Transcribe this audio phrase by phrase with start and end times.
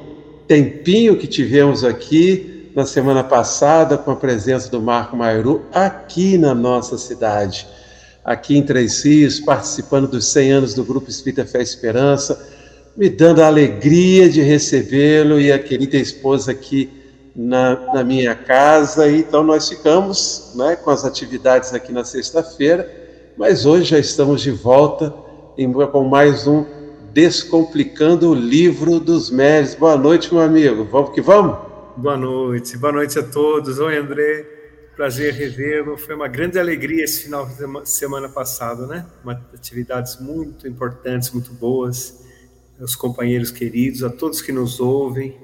[0.48, 2.47] tempinho que tivemos aqui
[2.78, 7.66] na semana passada com a presença do Marco Mairu aqui na nossa cidade,
[8.24, 12.40] aqui em Três Rios, participando dos 100 anos do Grupo Espírita Fé e Esperança,
[12.96, 16.88] me dando a alegria de recebê-lo e a querida esposa aqui
[17.34, 19.10] na, na, minha casa.
[19.10, 22.88] Então nós ficamos né, com as atividades aqui na sexta-feira,
[23.36, 25.12] mas hoje já estamos de volta
[25.58, 26.64] em, com mais um
[27.12, 29.74] Descomplicando o Livro dos Médios.
[29.74, 30.86] Boa noite, meu amigo.
[30.88, 31.67] Vamos que vamos?
[32.00, 33.80] Boa noite, boa noite a todos.
[33.80, 34.46] Oi, André,
[34.94, 35.98] prazer revê-lo.
[35.98, 39.04] Foi uma grande alegria esse final de semana passado, né?
[39.24, 42.20] Uma, atividades muito importantes, muito boas.
[42.78, 45.36] Os companheiros queridos, a todos que nos ouvem,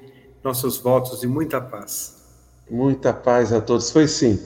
[0.44, 2.22] nossos votos de muita paz.
[2.70, 4.38] Muita paz a todos, foi sim.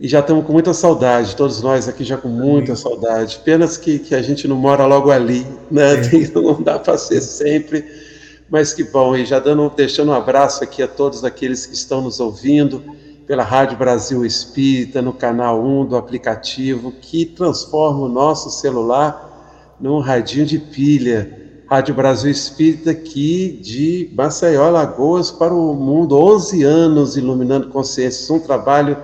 [0.00, 3.40] E já estamos com muita saudade, todos nós aqui já com muita saudade.
[3.44, 5.94] Penas que, que a gente não mora logo ali, né?
[5.94, 6.26] É.
[6.34, 8.09] Não dá para ser sempre
[8.50, 12.00] mas que bom, e já dando, deixando um abraço aqui a todos aqueles que estão
[12.00, 12.82] nos ouvindo
[13.24, 20.00] pela Rádio Brasil Espírita, no canal 1 do aplicativo, que transforma o nosso celular num
[20.00, 21.38] radinho de pilha.
[21.68, 28.40] Rádio Brasil Espírita aqui de Maceió, Lagoas, para o mundo, 11 anos iluminando consciências, um
[28.40, 28.96] trabalho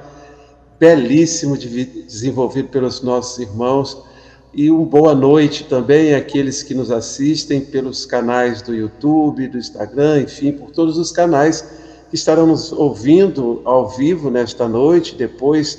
[0.77, 4.06] belíssimo de, desenvolvido pelos nossos irmãos
[4.57, 10.23] e uma boa noite também àqueles que nos assistem pelos canais do YouTube, do Instagram,
[10.23, 11.61] enfim, por todos os canais
[12.09, 15.79] que estarão nos ouvindo ao vivo nesta noite, depois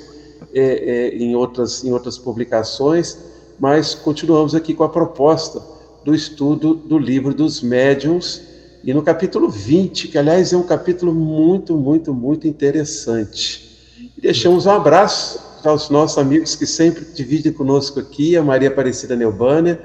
[0.54, 3.18] é, é, em, outras, em outras publicações,
[3.58, 5.60] mas continuamos aqui com a proposta
[6.04, 8.42] do estudo do livro dos médiuns,
[8.84, 13.76] e no capítulo 20, que aliás é um capítulo muito, muito, muito interessante.
[14.16, 19.16] E deixamos um abraço aos nossos amigos que sempre dividem conosco aqui, a Maria Aparecida
[19.16, 19.80] Neubânia,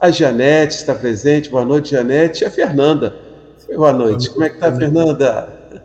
[0.00, 3.14] a Janete está presente, boa noite, Janete, e a Fernanda.
[3.74, 5.80] Boa noite, como é que está, Fernanda?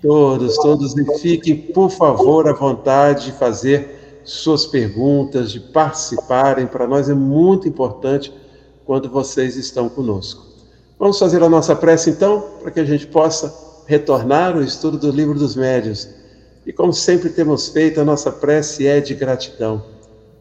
[0.00, 6.86] Todos, todos, e fiquem, por favor, à vontade de fazer suas perguntas, de participarem, para
[6.86, 8.32] nós é muito importante
[8.84, 10.46] quando vocês estão conosco.
[10.98, 13.52] Vamos fazer a nossa prece, então, para que a gente possa
[13.86, 16.08] retornar ao estudo do Livro dos Médios
[16.66, 19.84] e como sempre temos feito, a nossa prece é de gratidão,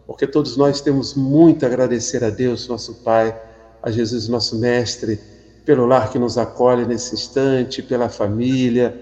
[0.08, 3.38] porque todos nós temos muito a agradecer a Deus, nosso Pai,
[3.82, 5.20] a Jesus, nosso Mestre,
[5.66, 8.98] pelo lar que nos acolhe nesse instante, pela família,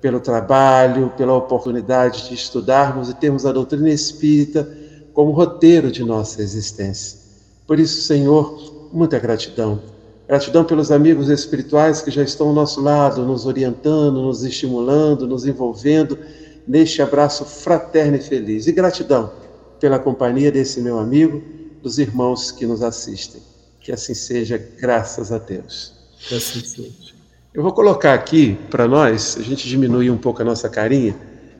[0.00, 4.68] pelo trabalho, pela oportunidade de estudarmos e termos a doutrina espírita
[5.12, 7.18] como roteiro de nossa existência.
[7.66, 9.80] Por isso, Senhor, muita gratidão.
[10.26, 15.46] Gratidão pelos amigos espirituais que já estão ao nosso lado, nos orientando, nos estimulando, nos
[15.46, 16.18] envolvendo
[16.66, 18.66] neste abraço fraterno e feliz.
[18.66, 19.32] E gratidão
[19.80, 21.42] pela companhia desse meu amigo,
[21.82, 23.42] dos irmãos que nos assistem.
[23.80, 25.92] Que assim seja, graças a Deus.
[26.18, 27.14] Que assim seja.
[27.52, 31.14] Eu vou colocar aqui para nós, a gente diminuir um pouco a nossa carinha,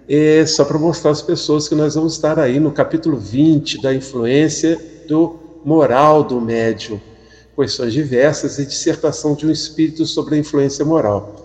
[0.08, 3.94] é só para mostrar às pessoas que nós vamos estar aí no capítulo 20 da
[3.94, 7.00] influência do moral do médium,
[7.56, 11.43] questões diversas e dissertação de um espírito sobre a influência moral.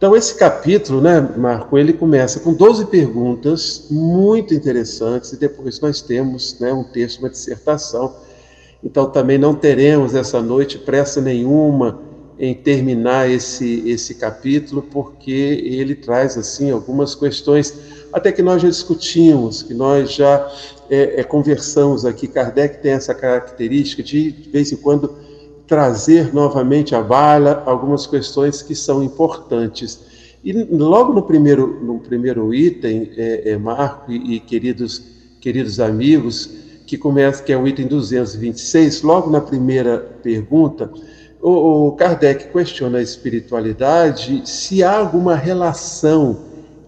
[0.00, 6.00] Então, esse capítulo, né, Marco, ele começa com 12 perguntas muito interessantes, e depois nós
[6.00, 8.16] temos né, um texto, uma dissertação.
[8.82, 12.00] Então, também não teremos essa noite pressa nenhuma
[12.38, 17.74] em terminar esse, esse capítulo, porque ele traz, assim, algumas questões,
[18.10, 20.50] até que nós já discutimos, que nós já
[20.88, 22.26] é, é, conversamos aqui.
[22.26, 25.14] Kardec tem essa característica de, de vez em quando,
[25.70, 30.00] trazer novamente à baila algumas questões que são importantes.
[30.42, 35.00] E logo no primeiro, no primeiro item, é, é, Marco e, e, queridos,
[35.40, 36.50] queridos amigos,
[36.88, 40.90] que começa, que é o item 226, logo na primeira pergunta,
[41.40, 46.36] o, o Kardec questiona a espiritualidade se há alguma relação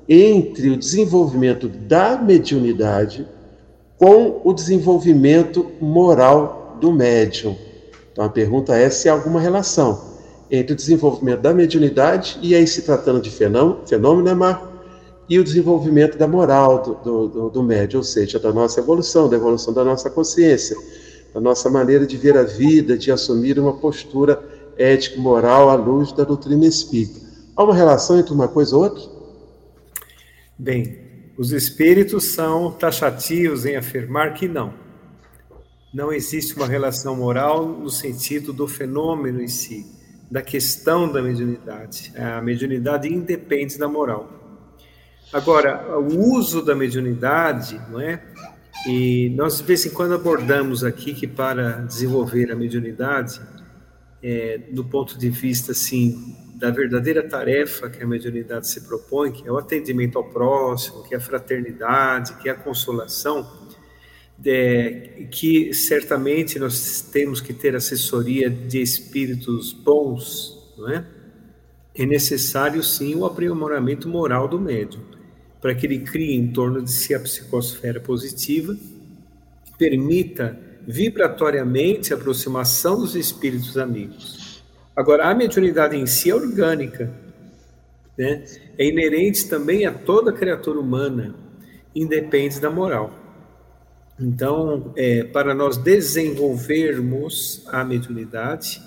[0.09, 3.29] entre o desenvolvimento da mediunidade
[3.97, 7.57] com o desenvolvimento moral do médium.
[8.13, 10.13] Então a pergunta é se há alguma relação
[10.51, 14.69] entre o desenvolvimento da mediunidade, e aí se tratando de fenômeno, fenômeno né, Marco?
[15.29, 19.31] E o desenvolvimento da moral do, do, do, do médium, ou seja, da nossa evolução,
[19.31, 20.77] da evolução da nossa consciência,
[21.33, 24.43] da nossa maneira de ver a vida, de assumir uma postura
[24.77, 27.21] ético-moral à luz da doutrina espírita.
[27.57, 29.03] Há uma relação entre uma coisa e outra?
[30.59, 30.99] Bem,
[31.39, 34.75] os espíritos são taxativos em afirmar que não.
[35.93, 39.87] Não existe uma relação moral no sentido do fenômeno em si,
[40.31, 42.13] da questão da mediunidade.
[42.17, 44.31] A mediunidade independe da moral.
[45.33, 48.23] Agora, o uso da mediunidade, não é?
[48.87, 53.41] E nós de vez em quando abordamos aqui que para desenvolver a mediunidade,
[54.23, 59.47] é, do ponto de vista assim da verdadeira tarefa que a mediunidade se propõe, que
[59.49, 63.62] é o atendimento ao próximo, que é a fraternidade, que é a consolação,
[64.45, 71.05] é, que certamente nós temos que ter assessoria de espíritos bons, não é?
[71.95, 75.03] É necessário sim o aprimoramento moral do médium,
[75.61, 78.77] para que ele crie em torno de si a psicosfera positiva,
[79.79, 84.53] permita vibratoriamente a aproximação dos espíritos amigos
[84.95, 87.11] Agora, a mediunidade em si é orgânica,
[88.17, 88.45] né?
[88.77, 91.35] é inerente também a toda criatura humana,
[91.95, 93.11] independe da moral.
[94.23, 98.81] Então, é, para nós desenvolvermos a mediunidade,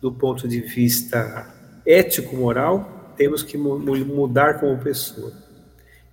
[0.00, 1.54] do ponto de vista
[1.86, 5.32] ético-moral, temos que mudar como pessoa,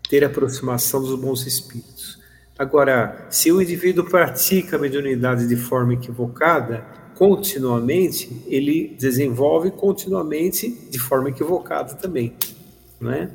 [0.07, 2.19] ter aproximação dos bons espíritos.
[2.59, 6.85] Agora, se o indivíduo pratica a mediunidade de forma equivocada,
[7.15, 12.33] continuamente, ele desenvolve continuamente de forma equivocada também,
[13.01, 13.29] não é?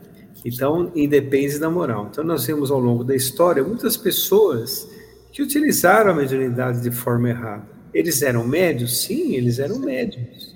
[0.44, 2.08] Então, independe da moral.
[2.10, 4.93] Então, nós vemos ao longo da história muitas pessoas
[5.34, 7.66] que utilizaram a mediunidade de forma errada.
[7.92, 9.02] Eles eram médios?
[9.02, 10.54] Sim, eles eram médios.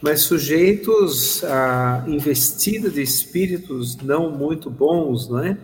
[0.00, 5.58] Mas sujeitos à investida de espíritos não muito bons, não é?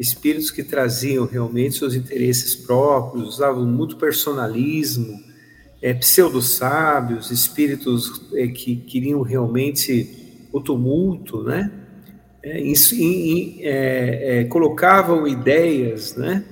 [0.00, 5.22] Espíritos que traziam realmente seus interesses próprios, usavam muito personalismo,
[5.80, 11.70] é, pseudo-sábios, espíritos é, que queriam realmente o tumulto, né?
[12.42, 16.44] É, in, in, é, é, colocavam ideias, né?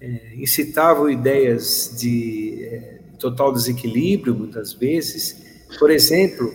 [0.00, 5.36] É, incitavam ideias de total desequilíbrio, muitas vezes.
[5.78, 6.52] Por exemplo,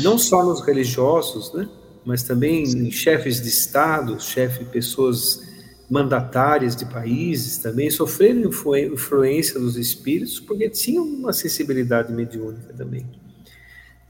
[0.00, 1.68] não só nos religiosos, né?
[2.04, 5.42] Mas também em chefes de Estado, chefes, pessoas
[5.88, 8.50] mandatárias de países também sofreram
[8.92, 13.06] influência dos espíritos porque tinham uma sensibilidade mediúnica também.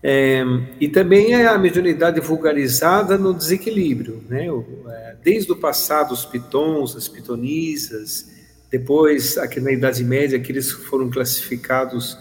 [0.09, 0.45] É,
[0.81, 4.47] e também é a mediunidade vulgarizada no desequilíbrio, né?
[4.89, 8.31] É, desde o passado, os pitons, as pitonisas,
[8.71, 12.17] depois, aqui na Idade Média, aqueles que foram classificados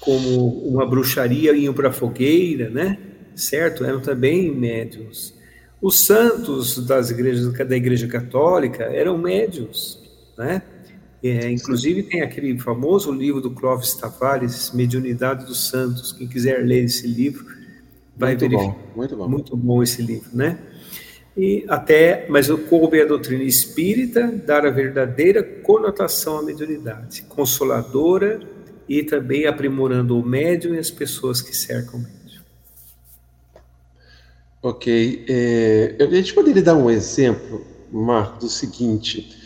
[0.00, 2.96] como uma bruxaria iam para a fogueira, né?
[3.34, 3.84] Certo?
[3.84, 5.34] Eram também médiums.
[5.82, 10.02] Os santos das igrejas, da Igreja Católica eram médios,
[10.38, 10.62] né?
[11.22, 16.12] É, inclusive tem aquele famoso livro do Clóvis Tavares, Mediunidade dos Santos.
[16.12, 17.44] Quem quiser ler esse livro
[18.16, 18.72] vai muito verificar.
[18.72, 19.28] Bom, muito bom.
[19.28, 20.58] Muito bom esse livro, né?
[21.36, 28.40] E até, mas coube a doutrina espírita dar a verdadeira conotação à mediunidade, consoladora
[28.88, 32.42] e também aprimorando o médium e as pessoas que cercam o médium.
[34.62, 35.24] Ok.
[35.28, 39.36] É, a gente poderia dar um exemplo, Marco, do seguinte,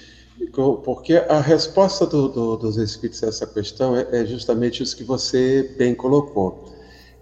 [0.52, 5.04] porque a resposta do, do, dos Espíritos a essa questão é, é, justamente isso que
[5.04, 6.72] você bem colocou.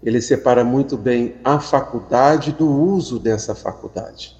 [0.02, 4.36] Ele separa muito bem a faculdade do uso dessa faculdade.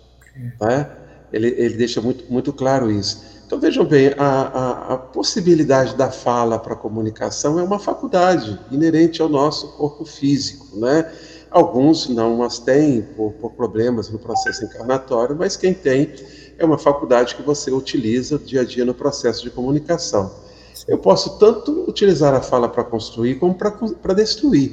[0.59, 0.97] Tá?
[1.33, 3.41] Ele, ele deixa muito, muito claro isso.
[3.47, 9.21] Então vejam bem, a, a, a possibilidade da fala para comunicação é uma faculdade inerente
[9.21, 11.13] ao nosso corpo físico, né?
[11.51, 16.15] Alguns não as têm por, por, problemas no processo encarnatório, mas quem tem
[16.61, 20.31] é uma faculdade que você utiliza dia a dia no processo de comunicação.
[20.87, 24.73] Eu posso tanto utilizar a fala para construir como para destruir.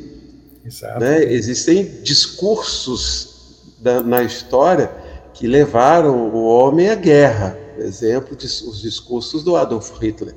[0.65, 0.99] Exato.
[0.99, 1.23] Né?
[1.23, 4.91] Existem discursos da, na história
[5.33, 7.57] que levaram o homem à guerra.
[7.75, 10.35] Por exemplo, os discursos do Adolf Hitler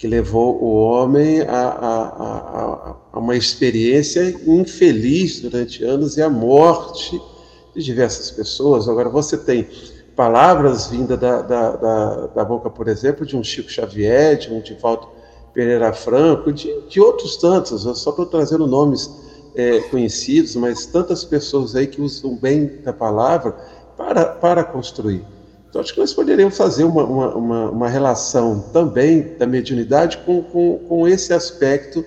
[0.00, 6.30] que levou o homem a, a, a, a, uma experiência infeliz durante anos e a
[6.30, 7.20] morte
[7.76, 8.88] de diversas pessoas.
[8.88, 9.68] Agora, você tem
[10.16, 14.60] palavras vindas da, da, da, da boca, por exemplo, de um Chico Xavier, de um
[14.60, 15.08] Divaldo
[15.52, 19.10] Pereira Franco, de, de outros tantos, eu só estou trazendo nomes
[19.54, 23.56] é, conhecidos, mas tantas pessoas aí que usam bem da palavra
[23.96, 25.24] para, para construir.
[25.68, 30.42] Então, acho que nós poderíamos fazer uma, uma, uma, uma relação também da mediunidade com,
[30.42, 32.04] com, com, esse aspecto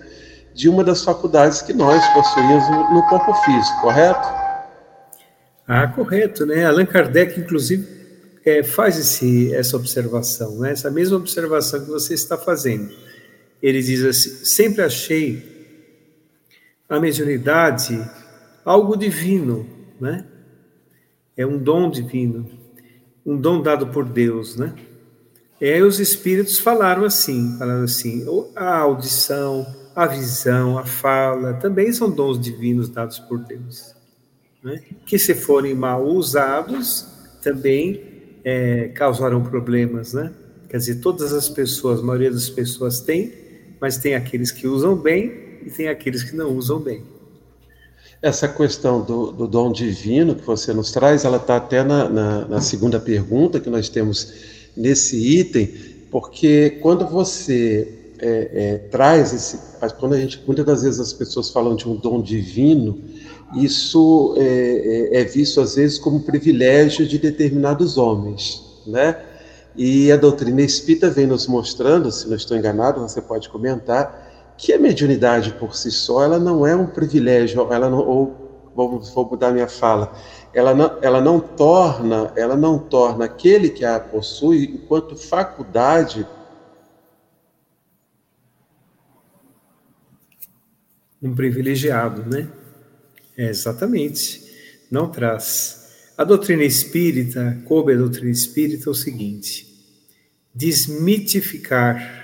[0.54, 4.43] de uma das faculdades que nós possuímos no corpo físico, correto?
[5.68, 6.66] Ah, correto, né?
[6.66, 7.88] Allan Kardec, inclusive,
[8.46, 10.72] é, faz esse, essa observação, né?
[10.72, 12.94] essa mesma observação que você está fazendo.
[13.62, 15.52] Ele diz assim: sempre achei
[16.90, 17.98] a mediunidade
[18.66, 19.68] algo divino,
[20.00, 20.26] né?
[21.36, 22.64] É um dom divino
[23.26, 24.74] um dom dado por Deus, né?
[25.62, 29.66] E aí os espíritos falaram assim, falaram assim, a audição,
[29.96, 33.93] a visão, a fala, também são dons divinos dados por Deus,
[34.64, 34.82] né?
[35.06, 37.06] Que se forem mal usados,
[37.42, 38.02] também
[38.44, 40.32] é, causarão problemas, né?
[40.70, 43.32] Quer dizer, todas as pessoas, a maioria das pessoas tem,
[43.80, 47.04] mas tem aqueles que usam bem e tem aqueles que não usam bem.
[48.22, 52.48] Essa questão do, do dom divino que você nos traz, ela está até na, na,
[52.48, 54.34] na segunda pergunta que nós temos
[54.76, 55.68] nesse item,
[56.10, 57.88] porque quando você
[58.20, 59.60] é, é, traz esse,
[60.00, 62.98] quando a gente, muitas das vezes as pessoas falam de um dom divino,
[63.56, 69.24] isso é, é, é visto às vezes como privilégio de determinados homens, né?
[69.76, 74.72] E a doutrina espírita vem nos mostrando, se não estou enganado, você pode comentar, que
[74.72, 78.44] a mediunidade por si só, ela não é um privilégio, ela não, ou
[78.76, 80.14] vou, vou mudar minha fala,
[80.54, 86.28] ela não, ela não torna, ela não torna aquele que a possui enquanto faculdade
[91.22, 92.48] um privilegiado, né?
[93.38, 94.42] É, exatamente.
[94.90, 95.84] Não traz.
[96.18, 99.68] A doutrina espírita, coube a doutrina espírita é o seguinte:
[100.54, 102.22] desmitificar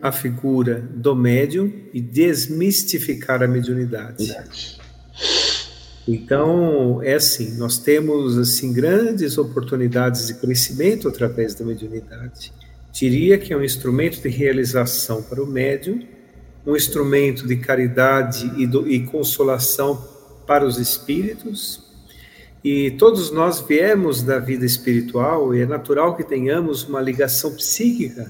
[0.00, 4.34] a figura do médium e desmistificar a mediunidade.
[6.06, 12.52] Então, é assim, nós temos assim grandes oportunidades de crescimento através da mediunidade.
[12.92, 16.00] Diria que é um instrumento de realização para o médium,
[16.66, 20.17] um instrumento de caridade e, do, e consolação
[20.48, 21.80] para os espíritos.
[22.64, 28.28] E todos nós viemos da vida espiritual e é natural que tenhamos uma ligação psíquica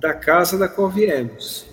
[0.00, 1.68] da casa da qual viemos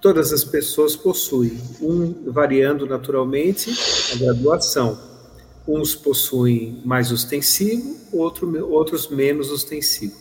[0.00, 3.70] todas as pessoas possuem, um variando naturalmente
[4.12, 4.98] a graduação.
[5.66, 10.16] Uns possuem mais ostensivo, outro, outros menos ostensivo.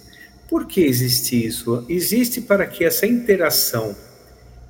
[0.49, 1.85] Por que existe isso?
[1.87, 3.95] Existe para que essa interação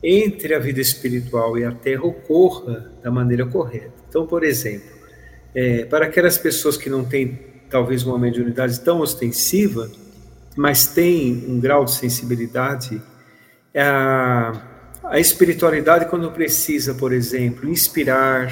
[0.10, 3.92] entre a vida espiritual e a Terra ocorra da maneira correta.
[4.08, 4.88] Então, por exemplo,
[5.54, 7.38] é, para aquelas pessoas que não têm
[7.70, 9.92] talvez uma mediunidade tão ostensiva,
[10.56, 13.02] mas têm um grau de sensibilidade,
[13.74, 18.50] é, a espiritualidade, quando precisa, por exemplo, inspirar,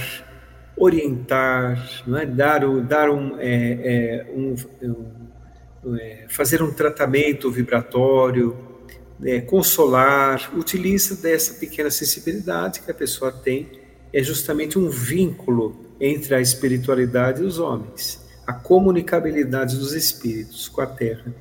[0.75, 2.25] orientar, não é?
[2.25, 8.74] dar, dar um, é, é, um, um é, fazer um tratamento vibratório,
[9.23, 13.69] é, consolar, utiliza dessa pequena sensibilidade que a pessoa tem,
[14.13, 20.81] é justamente um vínculo entre a espiritualidade e os homens, a comunicabilidade dos espíritos com
[20.81, 21.33] a Terra.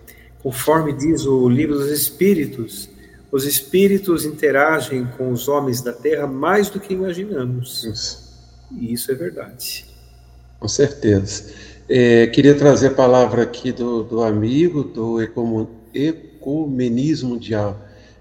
[0.42, 2.88] Conforme diz o livro dos Espíritos,
[3.32, 7.82] os espíritos interagem com os homens da Terra mais do que imaginamos.
[7.84, 8.24] Isso.
[8.70, 9.86] E isso é verdade.
[10.60, 11.52] Com certeza.
[11.88, 15.20] É, queria trazer a palavra aqui do, do amigo do
[16.44, 17.78] Ecumenismo Mundial.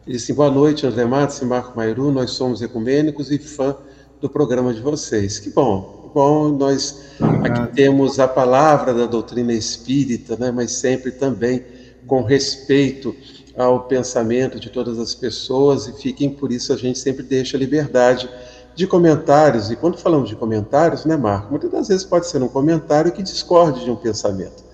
[0.08, 2.10] Ele disse: Boa noite, André Matos e Marco Mairu.
[2.10, 3.76] Nós somos ecumênicos e fã
[4.22, 5.40] do programa de vocês.
[5.40, 6.50] Que bom, bom.
[6.50, 7.02] Nós
[7.44, 11.66] aqui temos a palavra da doutrina espírita, né, mas sempre também
[12.08, 13.14] com respeito
[13.58, 18.30] ao pensamento de todas as pessoas e fiquem por isso a gente sempre deixa liberdade
[18.74, 19.70] de comentários.
[19.70, 21.52] E quando falamos de comentários, né, Marco?
[21.52, 24.73] Muitas das vezes pode ser um comentário que discorde de um pensamento.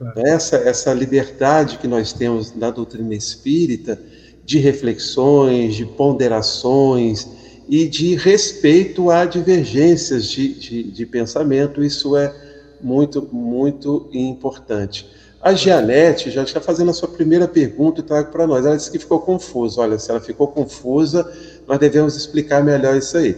[0.00, 0.18] Claro.
[0.18, 4.00] Essa, essa liberdade que nós temos na doutrina espírita
[4.46, 7.28] de reflexões, de ponderações
[7.68, 12.34] e de respeito a divergências de, de, de pensamento, isso é
[12.80, 15.06] muito, muito importante.
[15.42, 18.64] A Gianete já está fazendo a sua primeira pergunta e trago para nós.
[18.64, 19.82] Ela disse que ficou confusa.
[19.82, 21.30] Olha, se ela ficou confusa,
[21.68, 23.36] nós devemos explicar melhor isso aí.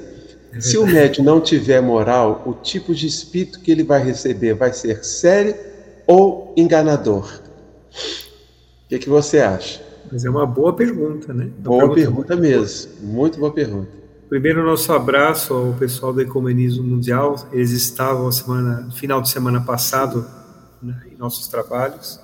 [0.52, 4.54] É se o médium não tiver moral, o tipo de espírito que ele vai receber
[4.54, 5.72] vai ser sério
[6.07, 7.41] ou enganador?
[8.85, 9.83] O que, que você acha?
[10.11, 11.45] Mas é uma boa pergunta, né?
[11.45, 12.93] Uma boa pergunta, pergunta mesmo.
[13.01, 13.89] Muito boa pergunta.
[14.29, 17.37] Primeiro, nosso abraço ao pessoal do Ecumenismo Mundial.
[17.53, 20.27] Eles estavam semana, final de semana passado
[20.83, 22.19] né, em nossos trabalhos.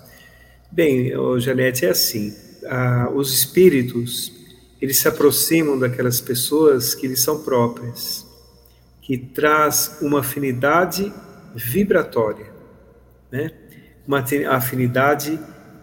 [0.70, 2.34] Bem, Janete, é assim,
[2.66, 4.32] ah, os espíritos,
[4.80, 8.26] eles se aproximam daquelas pessoas que lhes são próprias,
[9.02, 11.12] que traz uma afinidade
[11.54, 12.46] vibratória,
[13.30, 13.50] né?
[14.08, 15.38] Uma afinidade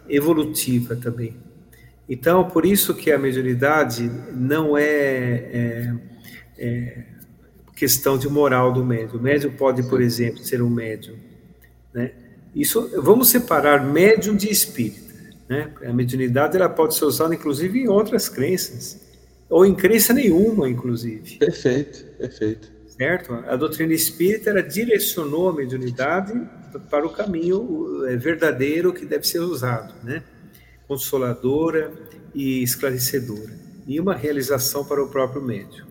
[0.09, 1.37] evolutiva também.
[2.09, 5.93] Então, por isso que a mediunidade não é, é,
[6.57, 7.03] é
[7.75, 9.19] questão de moral do médium.
[9.19, 11.15] O médium pode, por exemplo, ser um médium,
[11.93, 12.11] né?
[12.55, 15.13] Isso, vamos separar médium de espírita.
[15.47, 15.71] Né?
[15.85, 19.01] A mediunidade ela pode ser usada, inclusive, em outras crenças,
[19.49, 21.37] ou em crença nenhuma, inclusive.
[21.37, 22.71] Perfeito, perfeito.
[22.87, 23.33] Certo?
[23.33, 26.33] A doutrina espírita ela direcionou a mediunidade
[26.79, 30.23] para o caminho é, verdadeiro que deve ser usado, né?
[30.87, 31.91] Consoladora
[32.33, 33.53] e esclarecedora,
[33.87, 35.85] e uma realização para o próprio médium.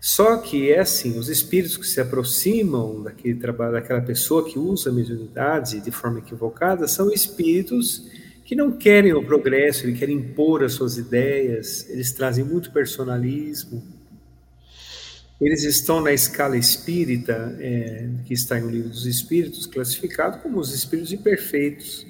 [0.00, 4.88] Só que é assim, os espíritos que se aproximam daquele trabalho, daquela pessoa que usa
[4.88, 8.08] a mediunidade de forma equivocada, são espíritos
[8.44, 13.99] que não querem o progresso, eles querem impor as suas ideias, eles trazem muito personalismo,
[15.40, 20.58] eles estão na escala espírita, é, que está em O Livro dos Espíritos, classificado como
[20.58, 22.06] os espíritos imperfeitos,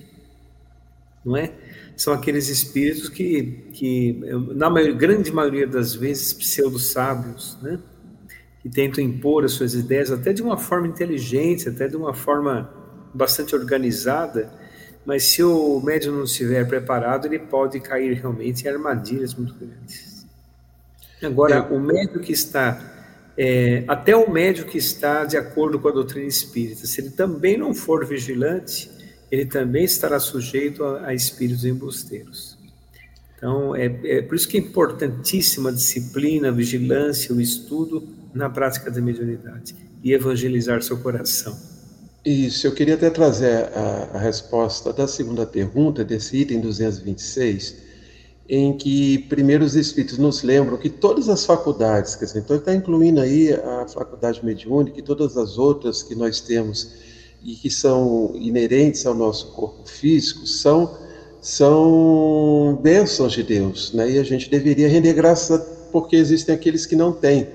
[1.25, 1.53] não é?
[1.97, 4.15] São aqueles espíritos que, que
[4.55, 7.79] na maior, grande maioria das vezes, pseudo-sábios, né?
[8.63, 12.71] Que tentam impor as suas ideias até de uma forma inteligente, até de uma forma
[13.15, 14.53] bastante organizada,
[15.05, 20.27] mas se o médium não estiver preparado, ele pode cair realmente em armadilhas muito grandes.
[21.23, 22.90] Agora, o médium que está
[23.43, 27.57] é, até o médico que está de acordo com a doutrina espírita, se ele também
[27.57, 28.91] não for vigilante,
[29.33, 32.59] ele também estará sujeito a, a espíritos embusteiros.
[33.35, 38.51] Então, é, é, por isso que é importantíssima a disciplina, a vigilância, o estudo na
[38.51, 41.59] prática da mediunidade e evangelizar seu coração.
[42.23, 47.75] Isso, eu queria até trazer a, a resposta da segunda pergunta, desse item 226,
[48.53, 52.63] em que primeiro os espíritos nos lembram que todas as faculdades, quer dizer, então ele
[52.63, 56.97] está incluindo aí a faculdade mediúnica e todas as outras que nós temos
[57.45, 60.99] e que são inerentes ao nosso corpo físico, são,
[61.41, 64.11] são bênçãos de Deus, né?
[64.11, 65.57] e a gente deveria render graça
[65.93, 67.47] porque existem aqueles que não têm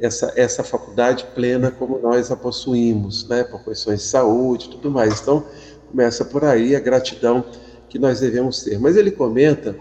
[0.00, 3.44] essa, essa faculdade plena como nós a possuímos, né?
[3.44, 5.20] por questões de saúde e tudo mais.
[5.20, 5.44] Então,
[5.90, 7.44] começa por aí a gratidão
[7.90, 8.78] que nós devemos ter.
[8.78, 9.76] Mas ele comenta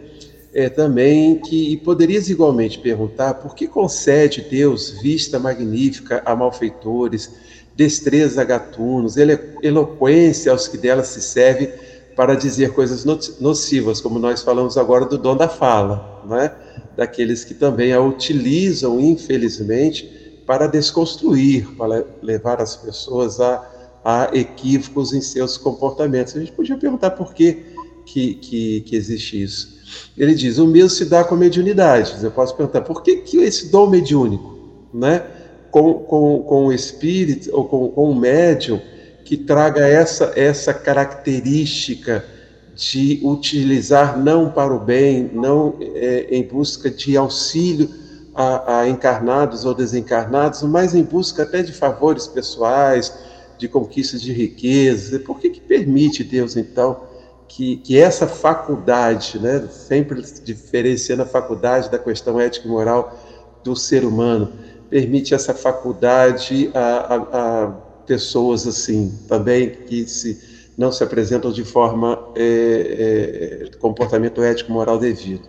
[0.58, 7.32] é, também que poderias igualmente perguntar por que concede Deus vista magnífica a malfeitores,
[7.76, 9.18] destreza a gatunos,
[9.62, 11.68] eloquência aos que dela se serve
[12.16, 13.06] para dizer coisas
[13.40, 16.52] nocivas, como nós falamos agora do dom da fala, não é?
[16.96, 23.64] daqueles que também a utilizam, infelizmente, para desconstruir, para levar as pessoas a,
[24.04, 26.36] a equívocos em seus comportamentos.
[26.36, 27.64] A gente podia perguntar por que,
[28.08, 29.77] que, que existe isso.
[30.18, 32.16] Ele diz: o mesmo se dá com a mediunidade.
[32.22, 34.58] Eu posso perguntar: por que, que esse dom mediúnico,
[34.94, 35.24] né?
[35.72, 38.80] com, com, com o espírito ou com, com o médium,
[39.24, 42.24] que traga essa, essa característica
[42.76, 47.90] de utilizar não para o bem, não é, em busca de auxílio
[48.34, 53.14] a, a, encarnados ou desencarnados, mas em busca até de favores pessoais,
[53.58, 55.20] de conquista de riquezas.
[55.24, 57.02] Por que, que permite Deus, então,
[57.48, 63.18] que, que essa faculdade, né, sempre diferenciando a faculdade da questão ética e moral
[63.64, 64.54] do ser humano,
[64.90, 67.68] permite essa faculdade a, a, a
[68.06, 70.40] pessoas assim também que se
[70.78, 75.48] não se apresentam de forma é, é, comportamento ético moral devido.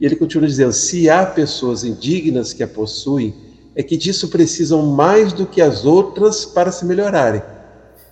[0.00, 3.34] E ele continua dizendo: se há pessoas indignas que a possuem,
[3.74, 7.42] é que disso precisam mais do que as outras para se melhorarem.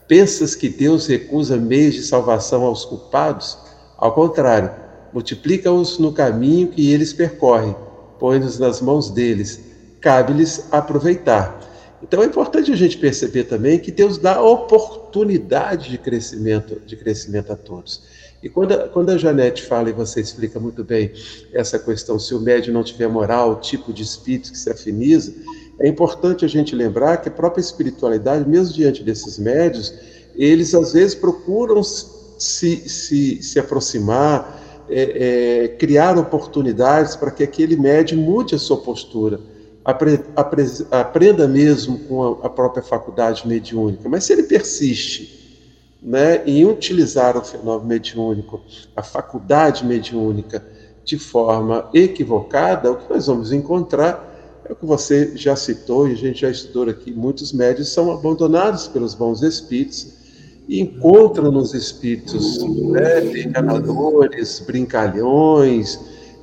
[0.07, 3.57] Pensas que Deus recusa meios de salvação aos culpados?
[3.97, 4.71] Ao contrário,
[5.13, 7.75] multiplica-os no caminho que eles percorrem,
[8.19, 9.61] põe-nos nas mãos deles,
[10.01, 11.59] cabe-lhes aproveitar.
[12.03, 17.51] Então é importante a gente perceber também que Deus dá oportunidade de crescimento, de crescimento
[17.51, 18.03] a todos.
[18.43, 21.11] E quando a, quando a Janete fala, e você explica muito bem
[21.55, 25.33] essa questão, se o médium não tiver moral, o tipo de espírito que se afiniza,
[25.81, 29.93] é importante a gente lembrar que a própria espiritualidade, mesmo diante desses médios,
[30.35, 37.77] eles às vezes procuram se, se, se aproximar, é, é, criar oportunidades para que aquele
[37.77, 39.41] médium mude a sua postura,
[39.85, 44.09] apre, apre, aprenda mesmo com a, a, própria faculdade mediúnica.
[44.09, 45.43] Mas se ele persiste
[46.03, 48.61] né, em utilizar o fenômeno mediúnico,
[48.95, 50.63] a faculdade mediúnica,
[51.05, 54.34] de forma equivocada, o que nós vamos encontrar
[54.67, 57.13] é o que você já citou e a gente já estudou aqui.
[57.13, 60.15] Muitos médios são abandonados pelos bons espíritos
[60.67, 65.99] e encontram nos espíritos né, enganadores, brincalhões,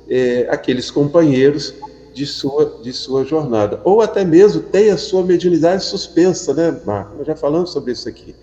[0.08, 1.74] é, aqueles companheiros
[2.14, 3.80] de sua, de sua jornada.
[3.84, 7.16] Ou até mesmo tem a sua mediunidade suspensa, né, Marco?
[7.16, 8.34] Nós já falamos sobre isso aqui.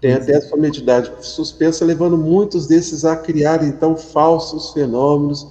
[0.00, 5.46] Tem até a sua mediunidade suspensa, levando muitos desses a criar, então, falsos fenômenos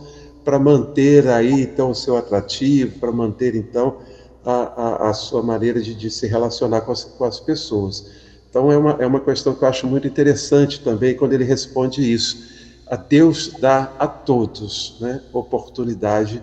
[0.45, 3.97] para manter aí então o seu atrativo, para manter então
[4.45, 8.11] a, a, a sua maneira de, de, se relacionar com as, com as pessoas.
[8.47, 12.13] Então é uma, é uma questão que eu acho muito interessante também quando ele responde
[12.13, 12.53] isso.
[12.87, 16.41] A Deus dá a todos né, oportunidade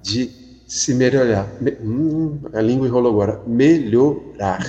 [0.00, 0.30] de
[0.68, 1.48] se melhorar.
[1.60, 3.42] Me, hum, a língua enrolou agora.
[3.44, 4.64] Melhorar.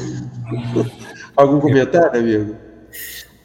[1.38, 2.56] Algum comentário, amigo?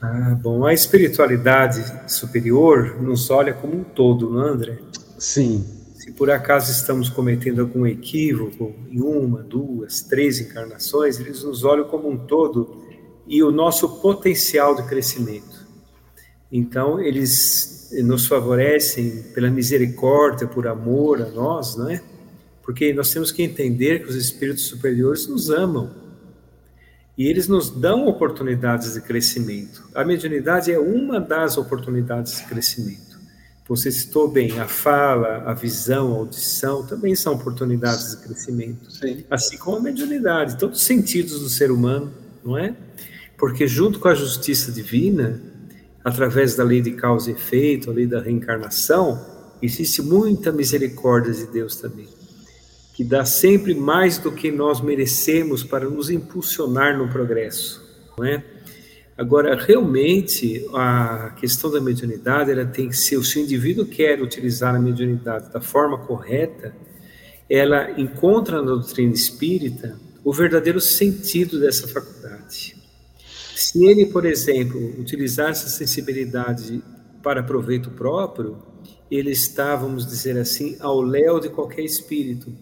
[0.00, 4.78] Ah, bom, a espiritualidade superior nos olha como um todo, não é, André?
[5.18, 5.66] Sim.
[5.94, 11.87] Se por acaso estamos cometendo algum equívoco em uma, duas, três encarnações, eles nos olham
[11.88, 12.83] como um todo
[13.26, 15.66] e o nosso potencial de crescimento.
[16.50, 22.00] Então, eles nos favorecem pela misericórdia, por amor a nós, não é?
[22.62, 25.90] Porque nós temos que entender que os espíritos superiores nos amam
[27.16, 29.88] e eles nos dão oportunidades de crescimento.
[29.94, 33.07] A mediunidade é uma das oportunidades de crescimento.
[33.68, 38.90] Você citou bem, a fala, a visão, a audição também são oportunidades de crescimento.
[38.90, 39.24] Sim.
[39.31, 42.74] Assim como a mediunidade, todos os sentidos do ser humano, não é?
[43.37, 45.40] Porque junto com a justiça divina,
[46.02, 49.22] através da lei de causa e efeito, a lei da reencarnação,
[49.61, 52.09] existe muita misericórdia de Deus também
[52.98, 57.81] que dá sempre mais do que nós merecemos para nos impulsionar no progresso,
[58.18, 58.42] não é?
[59.18, 64.76] Agora, realmente, a questão da mediunidade, ela tem que ser, se o indivíduo quer utilizar
[64.76, 66.72] a mediunidade da forma correta,
[67.50, 72.76] ela encontra na doutrina espírita o verdadeiro sentido dessa faculdade.
[73.57, 76.81] Se ele, por exemplo, utilizar essa sensibilidade
[77.20, 78.62] para proveito próprio,
[79.11, 82.52] ele está, vamos dizer assim, ao léu de qualquer espírito,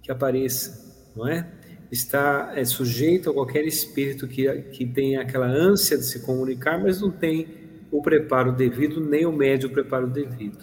[0.00, 0.80] que apareça,
[1.16, 1.50] não é?
[1.94, 7.00] Está é, sujeito a qualquer espírito que, que tenha aquela ânsia de se comunicar, mas
[7.00, 7.46] não tem
[7.88, 10.58] o preparo devido, nem o médio preparo devido.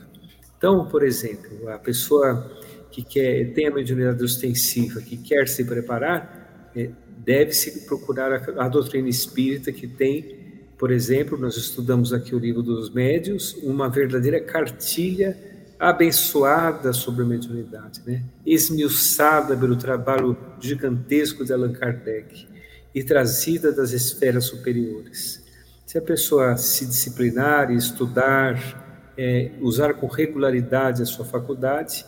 [0.58, 2.52] Então, por exemplo, a pessoa
[2.92, 8.68] que quer, tem a mediunidade ostensiva, que quer se preparar, é, deve-se procurar a, a
[8.68, 10.42] doutrina espírita que tem
[10.82, 15.38] por exemplo, nós estudamos aqui o livro dos médios, uma verdadeira cartilha
[15.82, 18.24] abençoada sobre a mediunidade, né?
[18.46, 22.48] esmiuçada pelo trabalho gigantesco de Allan Kardec
[22.94, 25.44] e trazida das esferas superiores.
[25.84, 32.06] Se a pessoa se disciplinar e estudar, é, usar com regularidade a sua faculdade,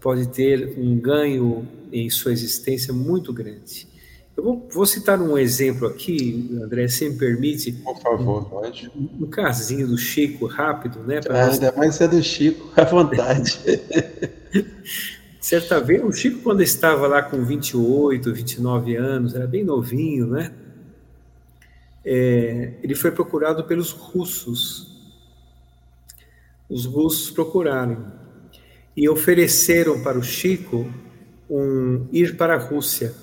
[0.00, 3.86] pode ter um ganho em sua existência muito grande.
[4.34, 7.72] Eu vou, vou, citar um exemplo aqui, André, se me permite.
[7.72, 8.90] Por favor, pode.
[8.96, 11.20] Um, um casinho do Chico, rápido, né?
[11.28, 13.60] Ah, ainda mais é do Chico, à vontade.
[15.38, 20.52] Certa vez, o Chico, quando estava lá com 28, 29 anos, era bem novinho, né?
[22.04, 24.88] É, ele foi procurado pelos russos.
[26.70, 28.12] Os russos procuraram
[28.96, 30.90] e ofereceram para o Chico
[31.50, 33.14] um ir para a Rússia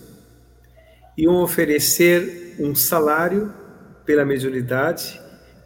[1.24, 3.54] iam oferecer um salário
[4.06, 5.20] pela mediunidade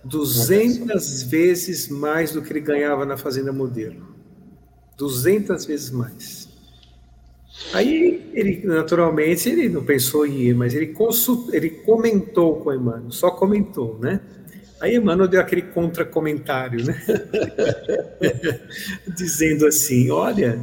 [0.03, 4.13] 200 vezes mais do que ele ganhava na Fazenda Modelo.
[4.97, 6.49] 200 vezes mais.
[7.71, 13.11] Aí ele, naturalmente, ele não pensou em ir, mas ele, consult, ele comentou com Emmanuel,
[13.11, 14.19] só comentou, né?
[14.81, 17.01] Aí Emmanuel deu aquele contra-comentário, né?
[19.15, 20.59] Dizendo assim: olha,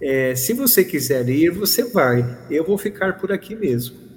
[0.00, 4.07] é, se você quiser ir, você vai, eu vou ficar por aqui mesmo.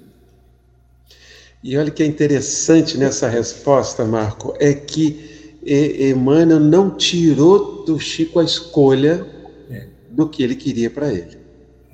[1.62, 8.40] E olha que é interessante nessa resposta, Marco, é que Emmanuel não tirou do Chico
[8.40, 9.24] a escolha
[9.70, 9.86] é.
[10.10, 11.38] do que ele queria para ele.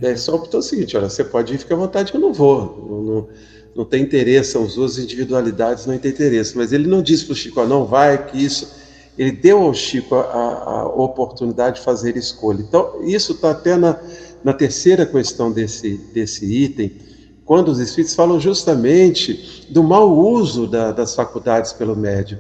[0.01, 0.17] É.
[0.17, 2.87] Só optou o seguinte: olha, você pode ir, fica à vontade, eu não vou.
[2.89, 3.29] Não, não,
[3.77, 6.57] não tem interesse, são as duas individualidades, não tem interesse.
[6.57, 8.75] Mas ele não disse para o Chico, não vai, que isso.
[9.19, 12.63] Ele deu ao Chico a, a, a oportunidade de fazer escolha.
[12.63, 14.01] Então, isso está até na,
[14.43, 17.08] na terceira questão desse, desse item
[17.49, 22.39] quando os espíritos falam justamente do mau uso da, das faculdades pelo médium,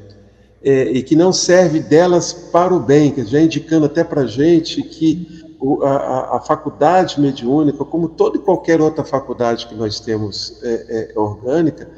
[0.62, 4.27] é, e que não serve delas para o bem, que já indicando até para a
[4.27, 5.27] gente que
[5.83, 11.18] a, a, faculdade mediúnica, como toda e qualquer outra faculdade que nós temos é, é,
[11.18, 11.88] orgânica,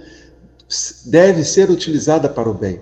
[1.05, 2.81] deve ser utilizada para o bem.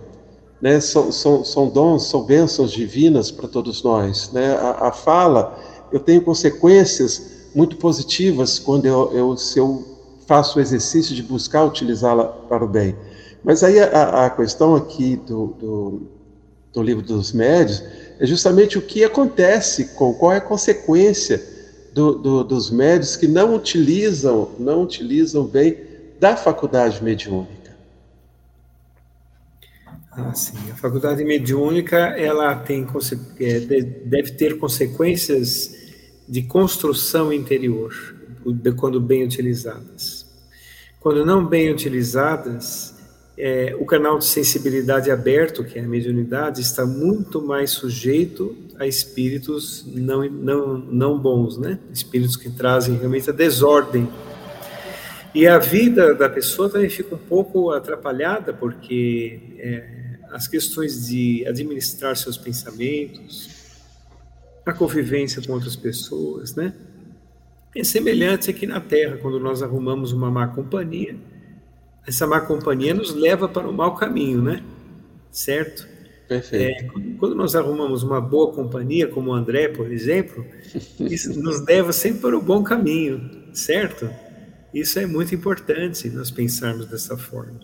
[0.61, 0.79] Né?
[0.79, 4.31] São, são, são dons, são bênçãos divinas para todos nós.
[4.31, 4.53] Né?
[4.57, 5.59] A, a, fala,
[5.91, 9.97] eu tenho consequências muito positivas quando eu, eu se eu
[10.29, 12.95] faço o exercício de buscar utilizá-la para o bem.
[13.43, 16.03] Mas aí a, a questão aqui do, do,
[16.71, 17.83] do, livro dos médios
[18.21, 21.43] é justamente o que acontece com, qual é a consequência
[21.95, 25.79] do, do, dos médios que não utilizam, não utilizam bem
[26.21, 27.75] da faculdade mediúnica.
[30.13, 30.59] Ah, sim.
[30.71, 32.87] A faculdade mediúnica ela tem
[33.41, 35.75] é, deve ter consequências
[36.29, 37.95] de construção interior
[38.77, 40.18] quando bem utilizadas.
[41.01, 42.95] Quando não bem utilizadas,
[43.37, 48.87] é, o canal de sensibilidade aberto, que é a mediunidade, está muito mais sujeito a
[48.87, 51.79] espíritos não, não, não bons, né?
[51.93, 54.09] Espíritos que trazem realmente a desordem.
[55.33, 59.85] E a vida da pessoa também fica um pouco atrapalhada, porque é,
[60.33, 63.49] as questões de administrar seus pensamentos,
[64.67, 66.75] a convivência com outras pessoas, né?
[67.79, 71.15] É semelhante aqui na Terra, quando nós arrumamos uma má companhia,
[72.05, 74.65] essa má companhia nos leva para o mau caminho, né?
[75.31, 75.87] Certo?
[76.27, 76.99] Perfeito.
[76.99, 80.45] É, quando nós arrumamos uma boa companhia, como o André, por exemplo,
[80.99, 84.11] isso nos leva sempre para o bom caminho, certo?
[84.75, 87.61] Isso é muito importante nós pensarmos dessa forma.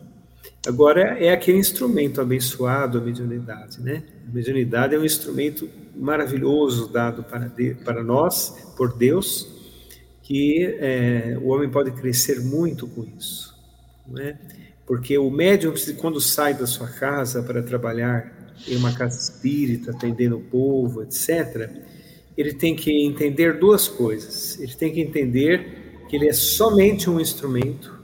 [0.64, 4.04] Agora, é aquele instrumento abençoado, a mediunidade, né?
[4.30, 9.53] A mediunidade é um instrumento maravilhoso dado para, de, para nós, por Deus,
[10.24, 13.54] que é, o homem pode crescer muito com isso,
[14.06, 14.38] não é?
[14.86, 18.32] Porque o médium, quando sai da sua casa para trabalhar
[18.66, 21.70] em uma casa espírita, atendendo o povo, etc.,
[22.36, 24.58] ele tem que entender duas coisas.
[24.58, 27.94] Ele tem que entender que ele é somente um instrumento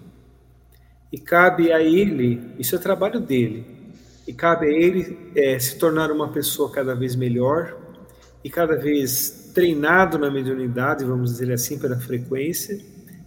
[1.11, 3.64] e cabe a ele, isso é trabalho dele,
[4.28, 7.79] e cabe a ele é, se tornar uma pessoa cada vez melhor
[8.42, 12.79] e cada vez treinado na mediunidade, vamos dizer assim, pela frequência,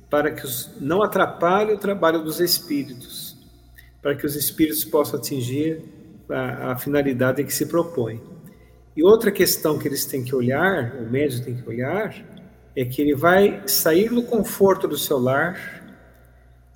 [0.10, 3.38] para que os, não atrapalhe o trabalho dos espíritos,
[4.02, 5.82] para que os espíritos possam atingir
[6.30, 8.21] a, a finalidade em que se propõe.
[8.95, 12.15] E outra questão que eles têm que olhar, o médium tem que olhar,
[12.76, 15.84] é que ele vai sair do conforto do seu lar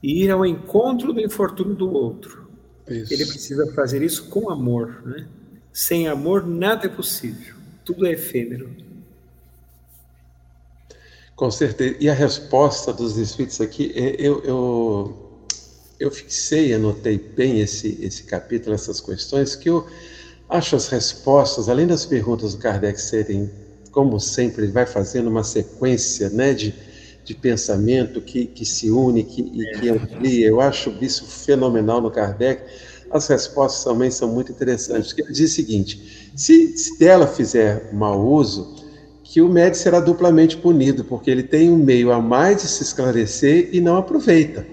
[0.02, 2.50] e ir ao encontro do infortúnio do outro.
[2.88, 3.14] Isso.
[3.14, 5.28] Ele precisa fazer isso com amor, né?
[5.74, 7.57] Sem amor nada é possível.
[7.88, 8.70] Tudo é efêmero.
[11.38, 11.96] Com certeza.
[12.02, 15.18] E a resposta dos espíritos aqui, é, eu, eu,
[15.98, 19.88] eu fixei, anotei bem esse, esse capítulo, essas questões, que eu
[20.50, 23.50] acho as respostas, além das perguntas do Kardec serem,
[23.90, 26.76] como sempre, ele vai fazendo uma sequência né, de,
[27.24, 30.48] de pensamento que, que se une que, e que amplia.
[30.48, 32.64] Eu acho isso fenomenal no Kardec.
[33.12, 35.14] As respostas também são muito interessantes.
[35.18, 38.76] Ele diz o seguinte: se, se dela fizer mau uso,
[39.24, 42.84] que o médico será duplamente punido, porque ele tem um meio a mais de se
[42.84, 44.66] esclarecer e não aproveita.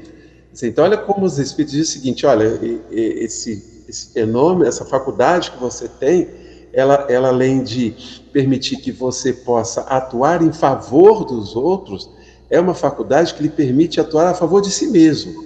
[0.62, 5.58] Então, olha como os Espíritos dizem o seguinte: olha, esse, esse fenômeno, essa faculdade que
[5.58, 6.28] você tem,
[6.72, 7.94] ela, ela além de
[8.32, 12.10] permitir que você possa atuar em favor dos outros,
[12.50, 15.44] é uma faculdade que lhe permite atuar a favor de si mesmo.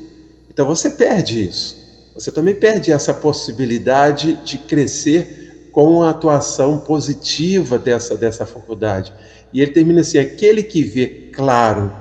[0.50, 1.77] Então você perde isso.
[2.18, 9.12] Você também perde essa possibilidade de crescer com a atuação positiva dessa, dessa faculdade.
[9.52, 11.92] E ele termina assim: aquele que vê claro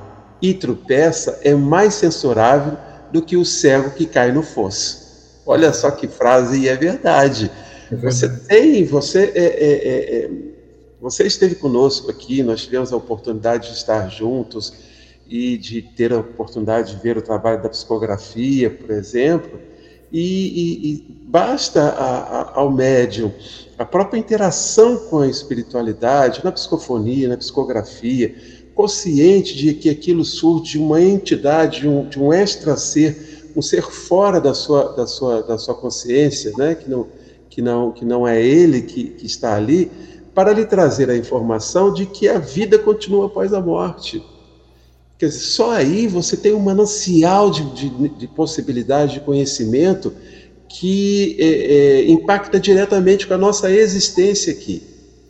[0.41, 2.75] e tropeça é mais censurável
[3.11, 5.05] do que o cego que cai no fosso.
[5.45, 7.51] Olha só que frase, e é verdade.
[7.91, 8.15] É verdade.
[8.15, 10.29] Você tem, você é, é, é, é
[10.99, 14.73] você esteve conosco aqui, nós tivemos a oportunidade de estar juntos
[15.29, 19.59] e de ter a oportunidade de ver o trabalho da psicografia, por exemplo,
[20.11, 23.31] e, e, e basta a, a, ao médium
[23.77, 28.33] a própria interação com a espiritualidade, na psicofonia, na psicografia,
[28.73, 33.83] consciente de que aquilo surge de uma entidade, de um, de um extra-ser, um ser
[33.83, 36.73] fora da sua, da sua, da sua consciência, né?
[36.73, 37.07] que, não,
[37.49, 39.91] que, não, que não é ele que, que está ali,
[40.33, 44.23] para lhe trazer a informação de que a vida continua após a morte
[45.19, 50.13] Dizer, só aí você tem um manancial de, de, de possibilidade de conhecimento
[50.67, 54.83] que é, é, impacta diretamente com a nossa existência aqui.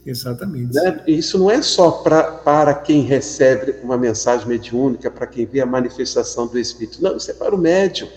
[0.05, 0.73] Exatamente.
[0.73, 1.03] Né?
[1.05, 5.65] Isso não é só pra, para quem recebe uma mensagem mediúnica, para quem vê a
[5.65, 7.03] manifestação do Espírito.
[7.03, 8.07] Não, isso é para o médium.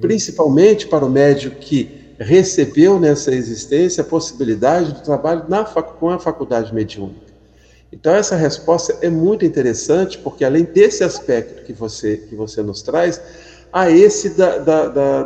[0.00, 6.18] Principalmente para o médium que recebeu nessa existência a possibilidade do trabalho na, com a
[6.18, 7.23] faculdade mediúnica.
[7.94, 12.82] Então essa resposta é muito interessante, porque além desse aspecto que você, que você nos
[12.82, 13.20] traz,
[13.72, 15.22] há esse da, da, da,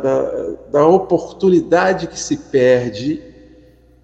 [0.71, 3.23] da, oportunidade que se perde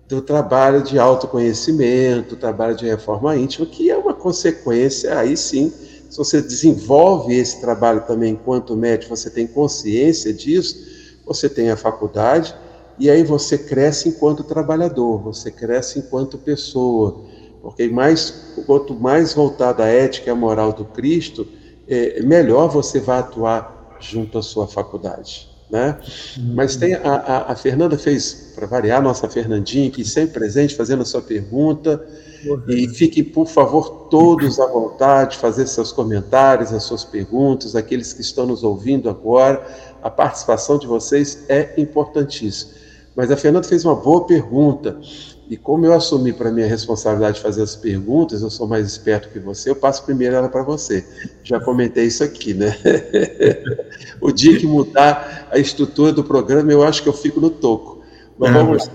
[0.07, 5.71] do trabalho de autoconhecimento, do trabalho de reforma íntima, que é uma consequência, aí sim,
[6.09, 11.77] se você desenvolve esse trabalho também enquanto médico, você tem consciência disso, você tem a
[11.77, 12.55] faculdade,
[12.97, 17.25] e aí você cresce enquanto trabalhador, você cresce enquanto pessoa,
[17.65, 21.47] porque mais, quanto mais voltada à ética e à moral do Cristo,
[21.87, 25.49] é, melhor você vai atuar junto à sua faculdade.
[25.67, 25.97] Né?
[26.53, 31.01] Mas tem a, a, a Fernanda fez, para variar, nossa Fernandinha, que sempre presente, fazendo
[31.01, 32.07] a sua pergunta.
[32.67, 38.21] E fiquem, por favor, todos à vontade, fazer seus comentários, as suas perguntas, aqueles que
[38.21, 39.65] estão nos ouvindo agora.
[40.03, 42.73] A participação de vocês é importantíssima.
[43.15, 44.99] Mas a Fernanda fez uma boa pergunta.
[45.49, 48.87] E como eu assumi para mim a responsabilidade de fazer as perguntas, eu sou mais
[48.87, 51.05] esperto que você, eu passo primeiro ela para você.
[51.43, 52.75] Já comentei isso aqui, né?
[54.19, 58.01] o dia que mudar a estrutura do programa, eu acho que eu fico no toco.
[58.37, 58.91] Mas vamos.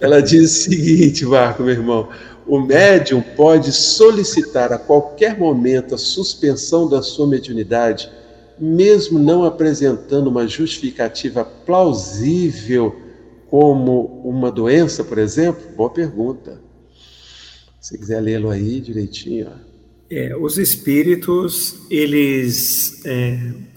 [0.00, 2.08] Ela diz o seguinte, Marco, meu irmão.
[2.46, 8.10] O médium pode solicitar a qualquer momento a suspensão da sua mediunidade,
[8.58, 12.96] mesmo não apresentando uma justificativa plausível,
[13.50, 15.60] como uma doença, por exemplo?
[15.76, 16.60] Boa pergunta.
[17.80, 19.50] Se quiser lê-lo aí direitinho.
[20.08, 23.70] É, os espíritos, eles é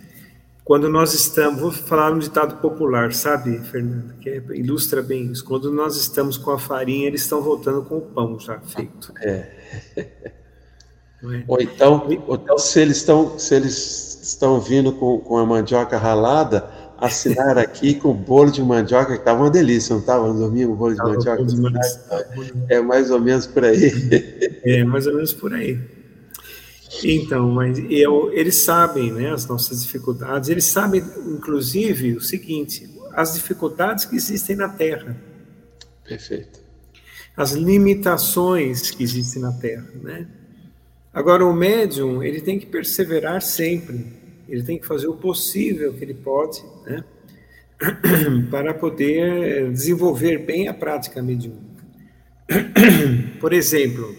[0.63, 5.43] quando nós estamos, vou falar um ditado popular, sabe, Fernando, que é, ilustra bem isso.
[5.43, 9.13] Quando nós estamos com a farinha, eles estão voltando com o pão já feito.
[9.19, 9.51] É.
[9.97, 11.43] é?
[11.47, 15.97] Ou então, ou então se eles estão, se eles estão vindo com, com a mandioca
[15.97, 20.27] ralada, assinar aqui com o bolo de mandioca, que estava uma delícia, não estava?
[20.27, 21.45] Não dormia o bolo de mandioca?
[22.69, 23.91] É mais ou menos por aí.
[24.65, 25.77] É, mais ou menos por aí.
[27.03, 33.33] Então, mas eu, eles sabem né, as nossas dificuldades, eles sabem, inclusive, o seguinte: as
[33.33, 35.17] dificuldades que existem na Terra.
[36.07, 36.59] Perfeito.
[37.35, 40.27] As limitações que existem na Terra, né?
[41.13, 44.13] Agora, o médium, ele tem que perseverar sempre,
[44.47, 47.03] ele tem que fazer o possível que ele pode, né?
[48.49, 51.83] Para poder desenvolver bem a prática mediúnica.
[53.39, 54.15] Por exemplo,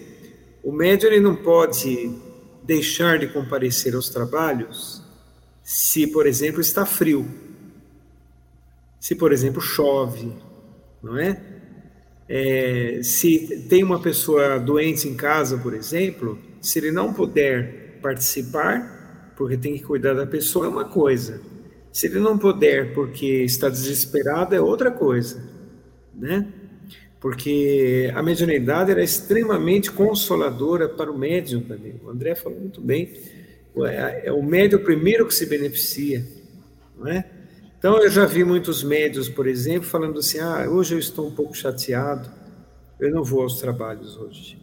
[0.62, 2.10] o médium ele não pode
[2.62, 5.02] deixar de comparecer aos trabalhos
[5.62, 7.26] se, por exemplo, está frio,
[9.00, 10.32] se, por exemplo, chove,
[11.02, 11.40] não é?
[12.28, 13.00] é?
[13.02, 18.93] se tem uma pessoa doente em casa, por exemplo, se ele não puder participar,
[19.36, 21.40] porque tem que cuidar da pessoa, é uma coisa.
[21.92, 25.42] Se ele não puder porque está desesperado, é outra coisa,
[26.14, 26.46] né?
[27.24, 31.98] porque a mediunidade era extremamente consoladora para o médium também.
[32.04, 33.14] O André falou muito bem.
[33.78, 36.22] É, é o médium primeiro que se beneficia,
[36.94, 37.24] não é?
[37.78, 41.34] Então eu já vi muitos médios, por exemplo, falando assim: "Ah, hoje eu estou um
[41.34, 42.30] pouco chateado,
[43.00, 44.58] eu não vou aos trabalhos hoje".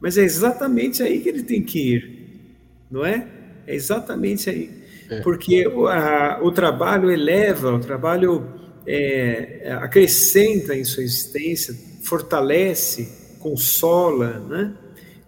[0.00, 2.56] Mas é exatamente aí que ele tem que ir,
[2.90, 3.28] não é?
[3.66, 4.70] É exatamente aí,
[5.08, 5.20] é.
[5.20, 8.46] porque o, a, o trabalho eleva, o trabalho
[8.86, 14.74] é, acrescenta em sua existência, fortalece, consola, né?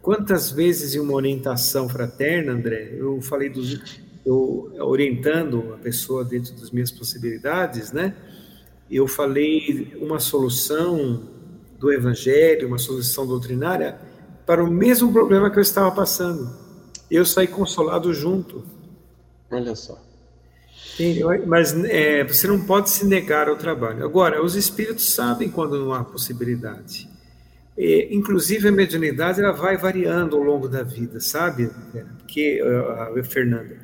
[0.02, 6.54] Quantas vezes em uma orientação fraterna, André, eu falei dos, eu orientando a pessoa dentro
[6.54, 8.14] das minhas possibilidades, né?
[8.90, 11.22] Eu falei uma solução
[11.78, 13.98] do evangelho, uma solução doutrinária
[14.46, 16.63] para o mesmo problema que eu estava passando.
[17.14, 18.64] Eu saí consolado junto.
[19.48, 20.02] Olha só.
[21.46, 24.04] Mas é, você não pode se negar ao trabalho.
[24.04, 27.08] Agora, os espíritos sabem quando não há possibilidade.
[27.78, 31.70] E, inclusive, a mediunidade ela vai variando ao longo da vida, sabe?
[32.18, 32.60] Porque,
[33.22, 33.76] Fernanda,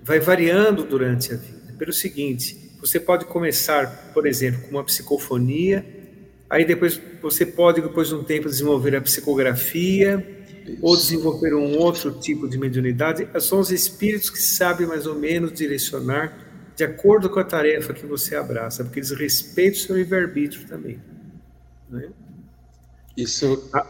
[0.00, 1.74] vai variando durante a vida.
[1.76, 5.84] Pelo seguinte, você pode começar, por exemplo, com uma psicofonia,
[6.48, 10.35] aí depois você pode, depois de um tempo, desenvolver a psicografia.
[10.80, 13.28] Ou desenvolver um outro tipo de mediunidade.
[13.40, 18.04] São os espíritos que sabem mais ou menos direcionar de acordo com a tarefa que
[18.04, 21.00] você abraça, porque eles respeitam o seu livre-arbítrio também.
[21.90, 22.08] Né?
[23.16, 23.68] Isso.
[23.72, 23.86] Ah,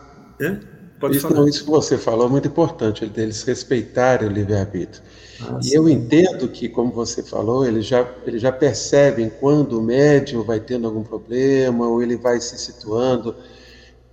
[0.98, 5.02] Pode isso, não, isso que você falou é muito importante, deles respeitarem o livre-arbítrio.
[5.42, 5.76] Ah, e sim.
[5.76, 10.58] eu entendo que, como você falou, eles já, eles já percebem quando o médium vai
[10.58, 13.34] tendo algum problema, ou ele vai se situando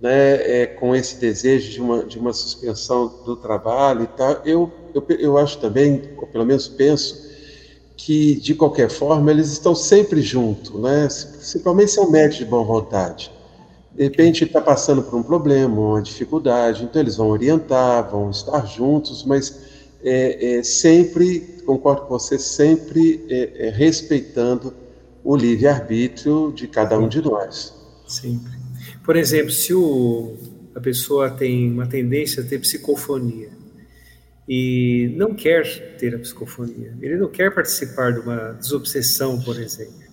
[0.04, 4.42] né, é, com esse desejo de uma, de uma suspensão do trabalho e tal.
[4.44, 7.24] Eu, eu, eu acho também, ou pelo menos penso,
[7.96, 11.08] que, de qualquer forma, eles estão sempre juntos, né?
[11.38, 13.32] principalmente se é um médico de boa vontade.
[13.94, 18.66] De repente está passando por um problema, uma dificuldade, então eles vão orientar, vão estar
[18.66, 19.58] juntos, mas
[20.02, 24.74] é, é, sempre, concordo com você, sempre é, é respeitando
[25.24, 27.72] o livre-arbítrio de cada um de nós.
[28.06, 28.63] Sempre.
[29.04, 30.36] Por exemplo, se o,
[30.74, 33.50] a pessoa tem uma tendência a ter psicofonia,
[34.48, 36.94] e não quer ter a psicofonia.
[37.00, 40.04] Ele não quer participar de uma desobsessão, por exemplo.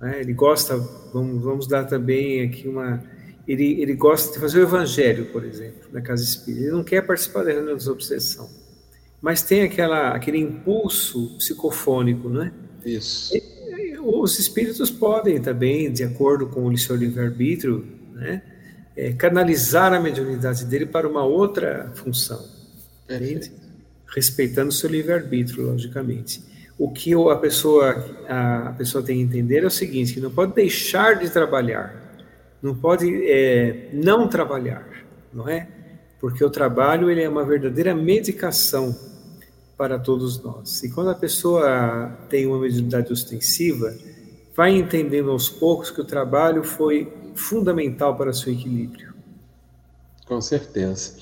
[0.00, 0.20] Né?
[0.20, 0.76] Ele gosta,
[1.12, 3.02] vamos, vamos dar também aqui uma.
[3.46, 6.64] Ele, ele gosta de fazer o evangelho, por exemplo, na casa espírita.
[6.64, 8.48] Ele não quer participar da desobsessão.
[9.20, 12.52] Mas tem aquela, aquele impulso psicofônico, não é?
[12.84, 13.36] Isso.
[13.36, 13.54] E,
[14.06, 18.42] os espíritos podem também, de acordo com o seu livre-arbítrio, né,
[18.96, 22.42] é, canalizar a mediunidade dele para uma outra função.
[24.06, 26.42] Respeitando o seu livre-arbítrio, logicamente.
[26.78, 30.54] O que a pessoa, a pessoa tem que entender é o seguinte, que não pode
[30.54, 31.94] deixar de trabalhar,
[32.62, 34.86] não pode é, não trabalhar,
[35.32, 35.68] não é?
[36.20, 38.96] Porque o trabalho ele é uma verdadeira medicação
[39.76, 40.82] para todos nós.
[40.82, 43.94] E quando a pessoa tem uma mediunidade ostensiva,
[44.56, 49.14] vai entendendo aos poucos que o trabalho foi fundamental para seu equilíbrio.
[50.26, 51.14] Com certeza.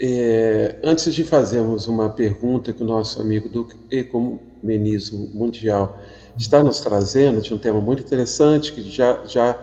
[0.00, 5.98] É, antes de fazermos uma pergunta que o nosso amigo do Ecumenismo Mundial
[6.36, 9.62] está nos trazendo, de um tema muito interessante, que já, já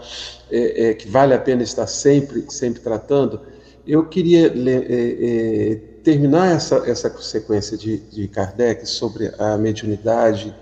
[0.49, 3.41] é, é, que vale a pena estar sempre, sempre tratando,
[3.85, 10.55] eu queria é, é, terminar essa, essa sequência de, de Kardec sobre a mediunidade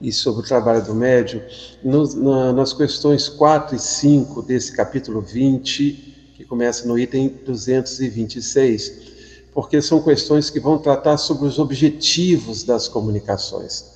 [0.00, 1.42] e sobre o trabalho do médium
[1.82, 9.10] no, na, nas questões 4 e 5 desse capítulo 20, que começa no item 226,
[9.52, 13.90] porque são questões que vão tratar sobre os objetivos das comunicações.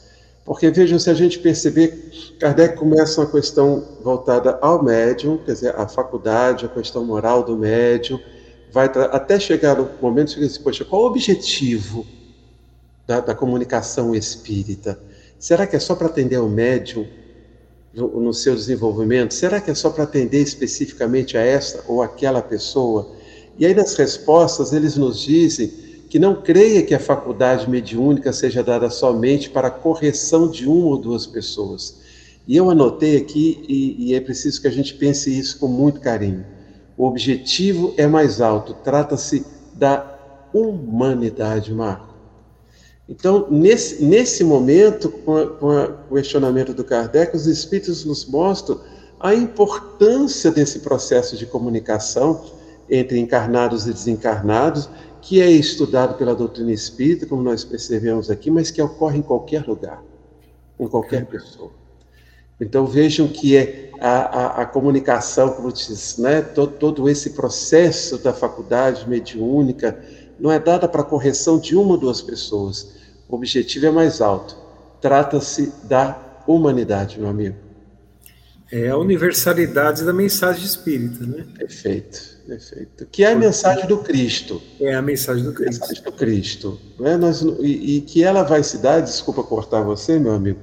[0.44, 5.74] Porque vejam, se a gente perceber, Kardec começa uma questão voltada ao médium, quer dizer,
[5.74, 8.20] a faculdade, a questão moral do médium,
[8.70, 12.04] vai até chegar no momento que diz, poxa, qual o objetivo
[13.06, 14.98] da, da, comunicação espírita?
[15.38, 17.06] Será que é só para atender o médium
[17.92, 19.34] no, no seu desenvolvimento?
[19.34, 23.12] Será que é só para atender especificamente a essa ou aquela pessoa?
[23.58, 25.68] E aí nas respostas eles nos dizem
[26.08, 30.86] que não creia que a faculdade mediúnica seja dada somente para a correção de uma
[30.86, 32.02] ou duas pessoas.
[32.46, 36.00] E eu anotei aqui, e, e é preciso que a gente pense isso com muito
[36.00, 36.44] carinho.
[36.96, 40.16] O objetivo é mais alto, trata-se da
[40.52, 42.13] humanidade, Marco.
[43.08, 45.68] Então, nesse, nesse momento, com, a, com
[46.10, 48.80] o questionamento do Kardec, os Espíritos nos mostram
[49.20, 52.44] a importância desse processo de comunicação
[52.88, 54.88] entre encarnados e desencarnados,
[55.20, 59.66] que é estudado pela doutrina espírita, como nós percebemos aqui, mas que ocorre em qualquer
[59.66, 60.02] lugar,
[60.76, 61.70] com qualquer pessoa.
[62.60, 68.18] Então vejam que é a, a, a comunicação, como diz, né, todo, todo, esse processo
[68.18, 69.98] da faculdade mediúnica
[70.38, 72.92] não é dada para correção de uma ou duas pessoas.
[73.28, 74.56] O objetivo é mais alto.
[75.00, 77.56] Trata-se da humanidade, meu amigo.
[78.72, 81.44] É a universalidade da mensagem espírita, né?
[81.56, 82.34] Perfeito.
[82.46, 83.06] Perfeito.
[83.10, 84.60] Que é a mensagem do Cristo.
[84.80, 85.80] É a mensagem do Cristo.
[85.80, 86.80] Mensagem do Cristo.
[86.98, 87.16] Né?
[87.16, 90.60] Nós, e, e, que ela vai se dar, desculpa cortar você, meu amigo,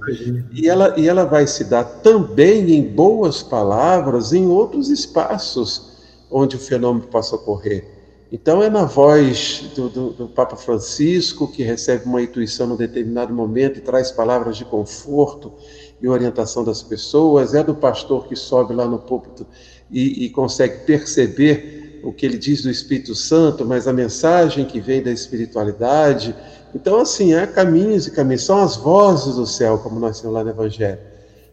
[0.52, 5.92] e ela, e ela vai se dar também em boas palavras em outros espaços
[6.30, 7.86] onde o fenômeno possa ocorrer.
[8.32, 13.34] Então é na voz do, do, do Papa Francisco, que recebe uma intuição num determinado
[13.34, 15.52] momento e traz palavras de conforto
[16.02, 19.46] e orientação das pessoas, é do pastor que sobe lá no púlpito
[19.92, 24.80] e, e consegue perceber o que ele diz do Espírito Santo, mas a mensagem que
[24.80, 26.34] vem da espiritualidade.
[26.74, 30.44] Então, assim, há caminhos e caminhos, são as vozes do céu, como nós temos lá
[30.44, 31.00] no Evangelho.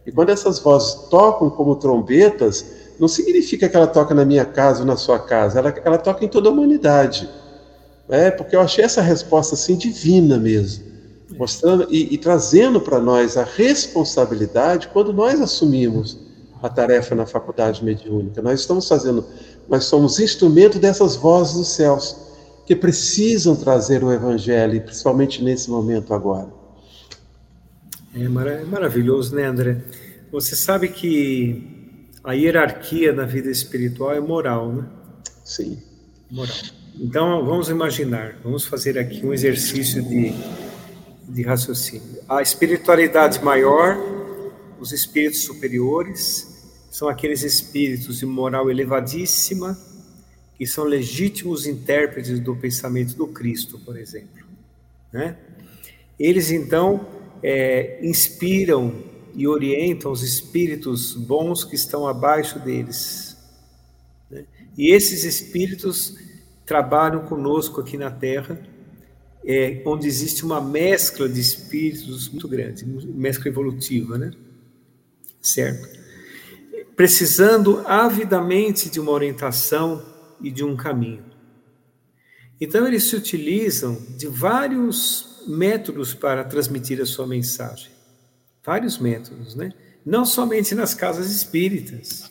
[0.07, 4.81] E quando essas vozes tocam como trombetas, não significa que ela toca na minha casa
[4.81, 7.29] ou na sua casa, ela, ela toca em toda a humanidade.
[8.09, 10.85] É, porque eu achei essa resposta assim divina mesmo,
[11.37, 16.19] mostrando e, e trazendo para nós a responsabilidade quando nós assumimos
[16.63, 18.43] a tarefa na faculdade mediúnica.
[18.43, 19.25] Nós estamos fazendo,
[19.69, 22.17] nós somos instrumento dessas vozes dos céus
[22.67, 26.49] que precisam trazer o evangelho, principalmente nesse momento agora.
[28.15, 29.79] É maravilhoso, né, André?
[30.33, 31.78] Você sabe que
[32.29, 34.87] a hierarquia na vida espiritual é moral, né?
[35.47, 35.83] Sim.
[36.31, 36.55] Moral.
[37.01, 40.35] Então, vamos imaginar, vamos fazer aqui um exercício de,
[41.27, 42.21] de raciocínio.
[42.29, 43.97] A espiritualidade maior,
[44.79, 46.47] os espíritos superiores,
[46.91, 49.79] são aqueles espíritos de moral elevadíssima
[50.59, 54.45] que são legítimos intérpretes do pensamento do Cristo, por exemplo.
[55.11, 55.35] Né?
[56.21, 57.09] Eles então
[57.43, 59.03] é, inspiram
[59.39, 63.37] e orientam os espíritos bons que estão abaixo deles.
[64.31, 64.45] Né?
[64.77, 66.17] E esses espíritos
[66.67, 68.61] trabalham conosco aqui na Terra,
[69.45, 74.33] é, onde existe uma mescla de espíritos muito grande, mescla evolutiva, né?
[75.41, 75.99] Certo?
[76.99, 80.05] precisando avidamente de uma orientação
[80.43, 81.25] e de um caminho.
[82.61, 87.93] Então, eles se utilizam de vários métodos para transmitir a sua mensagem.
[88.69, 89.73] Vários métodos, né?
[90.05, 92.31] Não somente nas casas espíritas.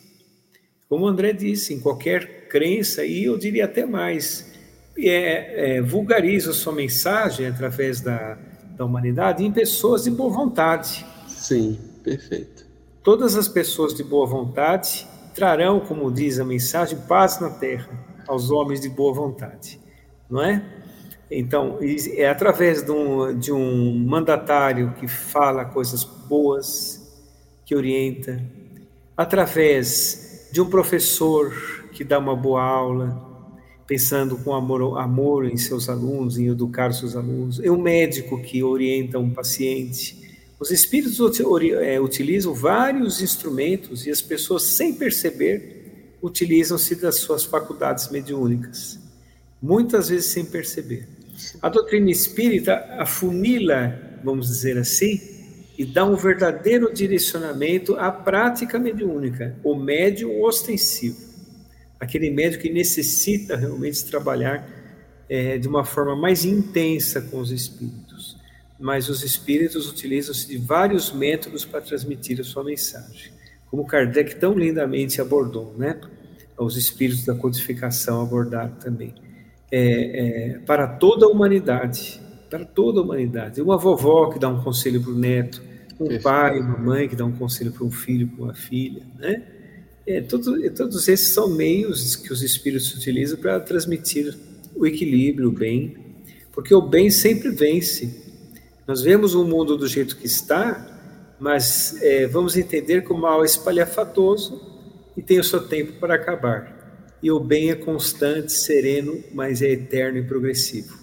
[0.88, 4.48] Como o André disse, em qualquer crença, e eu diria até mais,
[4.96, 8.38] é, é, vulgariza sua mensagem através da,
[8.76, 11.04] da humanidade em pessoas de boa vontade.
[11.26, 12.64] Sim, perfeito.
[13.02, 17.90] Todas as pessoas de boa vontade trarão, como diz a mensagem, paz na terra
[18.28, 19.80] aos homens de boa vontade,
[20.30, 20.64] não é?
[21.30, 21.78] Então,
[22.16, 27.06] é através de um, de um mandatário que fala coisas boas,
[27.66, 28.42] que orienta,
[29.16, 31.52] através de um professor
[31.92, 33.28] que dá uma boa aula,
[33.86, 38.62] pensando com amor, amor em seus alunos, em educar seus alunos, é um médico que
[38.62, 40.16] orienta um paciente,
[40.60, 41.20] Os espíritos
[41.80, 48.98] é, utilizam vários instrumentos e as pessoas, sem perceber, utilizam-se das suas faculdades mediúnicas,
[49.62, 51.17] muitas vezes sem perceber.
[51.62, 55.20] A doutrina espírita afunila, vamos dizer assim,
[55.78, 61.18] e dá um verdadeiro direcionamento à prática mediúnica, o médium ostensivo,
[62.00, 64.68] aquele médium que necessita realmente trabalhar
[65.28, 68.36] é, de uma forma mais intensa com os espíritos.
[68.80, 73.32] Mas os espíritos utilizam-se de vários métodos para transmitir a sua mensagem,
[73.70, 76.00] como Kardec tão lindamente abordou, né?
[76.56, 79.14] Os espíritos da codificação abordaram também.
[79.70, 83.60] É, é, para toda a humanidade, para toda a humanidade.
[83.60, 85.62] Uma vovó que dá um conselho para o neto,
[86.00, 89.42] um pai, uma mãe que dá um conselho para um filho, para uma filha, né?
[90.06, 94.34] É, todo, todos esses são meios que os espíritos utilizam para transmitir
[94.74, 95.96] o equilíbrio, o bem,
[96.50, 98.24] porque o bem sempre vence.
[98.86, 103.42] Nós vemos o mundo do jeito que está, mas é, vamos entender que o mal
[103.42, 104.58] é espalhafatoso
[105.14, 106.77] e tem o seu tempo para acabar.
[107.22, 110.96] E o bem é constante, sereno, mas é eterno e progressivo.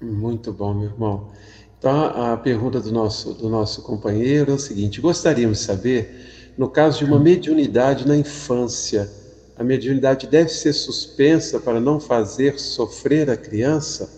[0.00, 1.30] Muito bom, meu irmão.
[1.78, 6.68] Então, a pergunta do nosso, do nosso companheiro é o seguinte: gostaríamos de saber, no
[6.68, 9.10] caso de uma mediunidade na infância,
[9.56, 14.10] a mediunidade deve ser suspensa para não fazer sofrer a criança?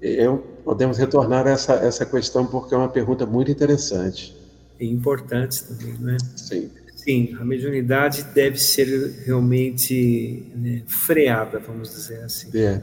[0.00, 4.36] Eu, podemos retornar a essa, essa questão porque é uma pergunta muito interessante.
[4.78, 6.16] E importante também, não é?
[6.36, 6.70] Sim.
[7.08, 8.86] Sim, a mediunidade deve ser
[9.24, 12.50] realmente né, freada, vamos dizer assim.
[12.54, 12.82] É.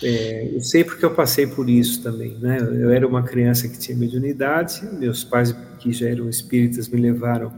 [0.00, 2.58] É, eu sei porque eu passei por isso também, né?
[2.60, 7.52] Eu era uma criança que tinha mediunidade, meus pais, que já eram espíritas, me levaram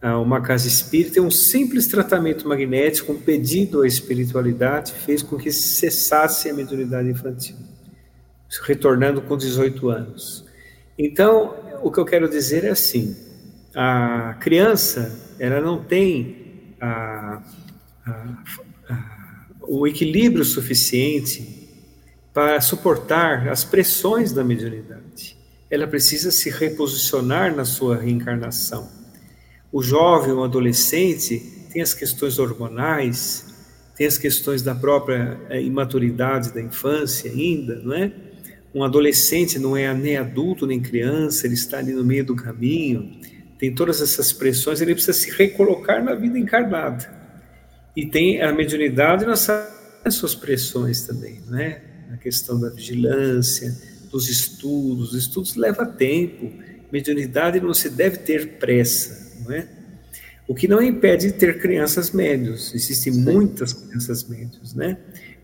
[0.00, 5.36] a uma casa espírita e um simples tratamento magnético, um pedido à espiritualidade, fez com
[5.36, 7.56] que cessasse a mediunidade infantil,
[8.62, 10.46] retornando com 18 anos.
[10.98, 13.33] Então, o que eu quero dizer é assim:
[13.74, 17.42] a criança, ela não tem a,
[18.06, 18.10] a,
[18.88, 19.14] a
[19.66, 21.68] o equilíbrio suficiente
[22.32, 25.36] para suportar as pressões da mediunidade.
[25.70, 28.88] Ela precisa se reposicionar na sua reencarnação.
[29.72, 31.38] O jovem, o adolescente,
[31.72, 33.54] tem as questões hormonais,
[33.96, 38.12] tem as questões da própria eh, imaturidade da infância ainda, não é?
[38.74, 43.20] Um adolescente não é nem adulto nem criança, ele está ali no meio do caminho,
[43.64, 47.10] tem todas essas pressões, ele precisa se recolocar na vida encarnada.
[47.96, 49.48] E tem a mediunidade nas
[50.10, 51.80] suas pressões também, né?
[52.12, 53.74] A questão da vigilância,
[54.10, 55.14] dos estudos.
[55.14, 56.52] Os estudos leva tempo.
[56.92, 59.66] Mediunidade não se deve ter pressa, não é?
[60.46, 62.74] O que não impede de ter crianças médios.
[62.74, 63.22] Existem Sim.
[63.22, 64.98] muitas crianças médios, né?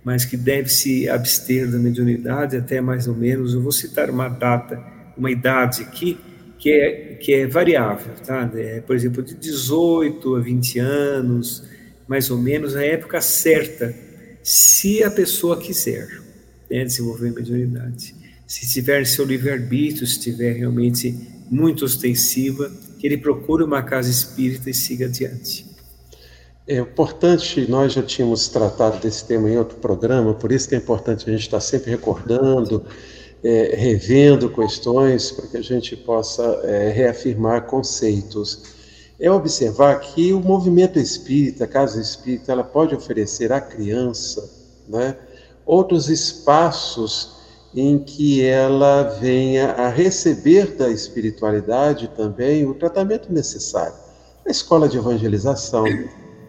[0.04, 3.54] Mas que deve se abster da mediunidade até mais ou menos.
[3.54, 4.78] Eu vou citar uma data,
[5.16, 6.18] uma idade aqui
[6.60, 8.50] que é que é variável, tá?
[8.54, 11.64] É, por exemplo, de 18 a 20 anos
[12.10, 13.94] mais ou menos a época certa,
[14.42, 16.08] se a pessoa quiser
[16.68, 18.16] né, desenvolver mediunidade.
[18.48, 21.16] Se tiver seu livre-arbítrio, se estiver realmente
[21.48, 25.64] muito ostensiva, que ele procure uma casa espírita e siga adiante.
[26.66, 30.78] É importante, nós já tínhamos tratado desse tema em outro programa, por isso que é
[30.78, 32.84] importante a gente estar sempre recordando,
[33.42, 38.80] é, revendo questões, para que a gente possa é, reafirmar conceitos
[39.20, 44.50] é observar que o movimento espírita, a casa espírita, ela pode oferecer à criança
[44.88, 45.14] né,
[45.66, 47.38] outros espaços
[47.74, 53.94] em que ela venha a receber da espiritualidade também o tratamento necessário.
[54.44, 55.84] A escola de evangelização,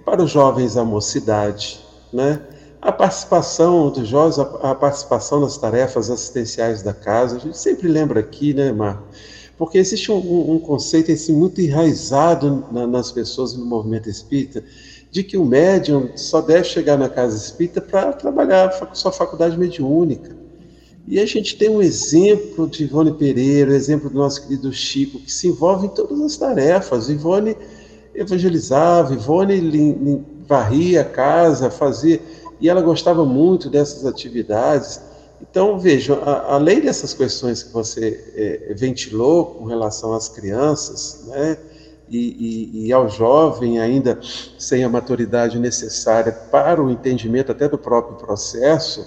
[0.06, 1.80] para os jovens a mocidade,
[2.12, 2.42] né?
[2.82, 8.20] A participação dos jovens, a participação nas tarefas assistenciais da casa, a gente sempre lembra
[8.20, 9.04] aqui, né, Marco?
[9.56, 14.64] Porque existe um, um conceito assim, muito enraizado na, nas pessoas no movimento espírita,
[15.12, 20.36] de que o médium só deve chegar na casa espírita para trabalhar sua faculdade mediúnica.
[21.08, 25.32] E a gente tem um exemplo de Ivone Pereira, exemplo do nosso querido Chico, que
[25.32, 27.10] se envolve em todas as tarefas.
[27.10, 27.56] Ivone
[28.16, 32.20] evangelizava, Ivone varria a casa, fazia.
[32.62, 35.02] E ela gostava muito dessas atividades.
[35.42, 41.58] Então, vejam, além dessas questões que você é, ventilou com relação às crianças, né,
[42.08, 44.20] e, e, e, ao jovem ainda
[44.60, 49.06] sem a maturidade necessária para o entendimento até do próprio processo,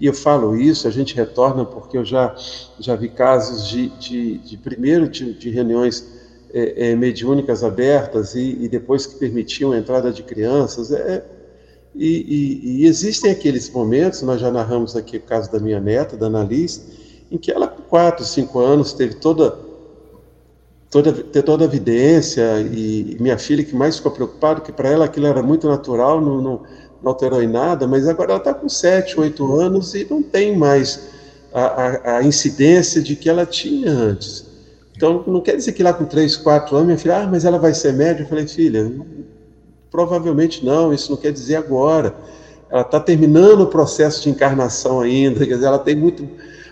[0.00, 2.34] e eu falo isso, a gente retorna porque eu já,
[2.78, 6.06] já vi casos de, de, de primeiro de, de reuniões
[6.54, 11.24] é, é, mediúnicas abertas e, e, depois que permitiam a entrada de crianças, é,
[11.98, 16.16] e, e, e, existem aqueles momentos, nós já narramos aqui o caso da minha neta,
[16.16, 16.80] da Annalise,
[17.30, 19.68] em que ela, com 4, 5 anos, teve toda
[20.90, 25.04] toda, ter toda a evidência, e minha filha que mais ficou preocupada, que para ela
[25.04, 26.62] aquilo era muito natural, não, não,
[27.02, 30.56] não alterou em nada, mas agora ela está com 7, 8 anos e não tem
[30.56, 31.08] mais
[31.52, 34.46] a, a, a, incidência de que ela tinha antes.
[34.96, 37.58] Então, não quer dizer que lá com 3, 4 anos, minha filha, ah, mas ela
[37.58, 38.24] vai ser médica.
[38.24, 38.90] Eu falei, filha,
[39.90, 42.14] provavelmente não, isso não quer dizer agora.
[42.70, 46.28] Ela está terminando o processo de encarnação ainda, quer dizer, ela tem muito,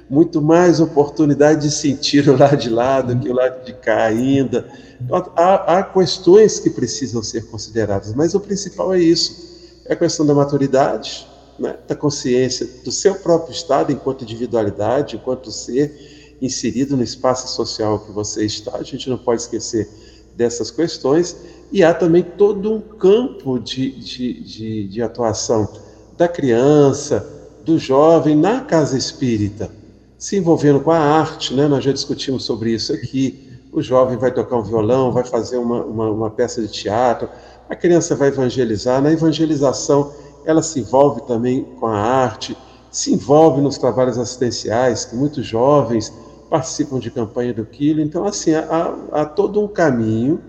[0.09, 4.05] muito mais oportunidade de sentir o lado de lá do que o lado de cá
[4.05, 4.69] ainda.
[5.01, 9.57] Então, há, há questões que precisam ser consideradas, mas o principal é isso:
[9.87, 11.27] é a questão da maturidade,
[11.59, 18.01] né, da consciência do seu próprio estado enquanto individualidade, enquanto ser inserido no espaço social
[18.01, 18.77] que você está.
[18.77, 19.89] A gente não pode esquecer
[20.35, 21.37] dessas questões.
[21.73, 25.69] E há também todo um campo de, de, de, de atuação
[26.17, 27.29] da criança,
[27.65, 29.69] do jovem na casa espírita,
[30.17, 31.67] se envolvendo com a arte, né?
[31.67, 33.45] nós já discutimos sobre isso aqui.
[33.73, 37.29] O jovem vai tocar um violão, vai fazer uma, uma, uma peça de teatro,
[37.69, 39.03] a criança vai evangelizar.
[39.03, 40.13] Na evangelização,
[40.47, 42.57] ela se envolve também com a arte,
[42.91, 46.13] se envolve nos trabalhos assistenciais, que muitos jovens
[46.49, 48.01] participam de campanha do Quilo.
[48.01, 50.41] Então, assim, há, há todo um caminho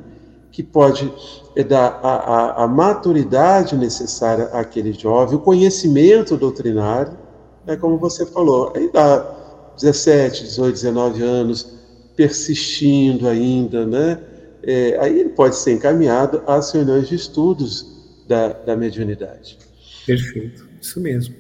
[0.57, 1.13] que pode
[1.55, 7.15] é, dar a, a, a, maturidade necessária àquele jovem, o conhecimento doutrinário,
[7.67, 9.23] é como você falou, aí dá
[9.75, 11.77] 17, 18, 19 anos,
[12.15, 14.19] persistindo ainda, né?
[14.63, 17.85] É, aí ele pode ser encaminhado às reuniões de estudos
[18.27, 19.59] da, da mediunidade.
[20.07, 21.35] Perfeito, isso mesmo.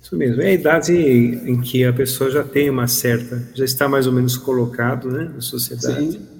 [0.00, 0.40] Isso mesmo.
[0.40, 4.14] É a idade em que a pessoa já tem uma certa, já está mais ou
[4.14, 6.12] menos colocado né, na sociedade.
[6.12, 6.35] Sim,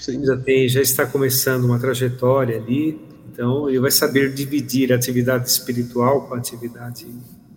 [0.00, 0.24] sim.
[0.24, 3.00] Já, tem, já está começando uma trajetória ali,
[3.32, 7.06] então ele vai saber dividir a atividade espiritual com a atividade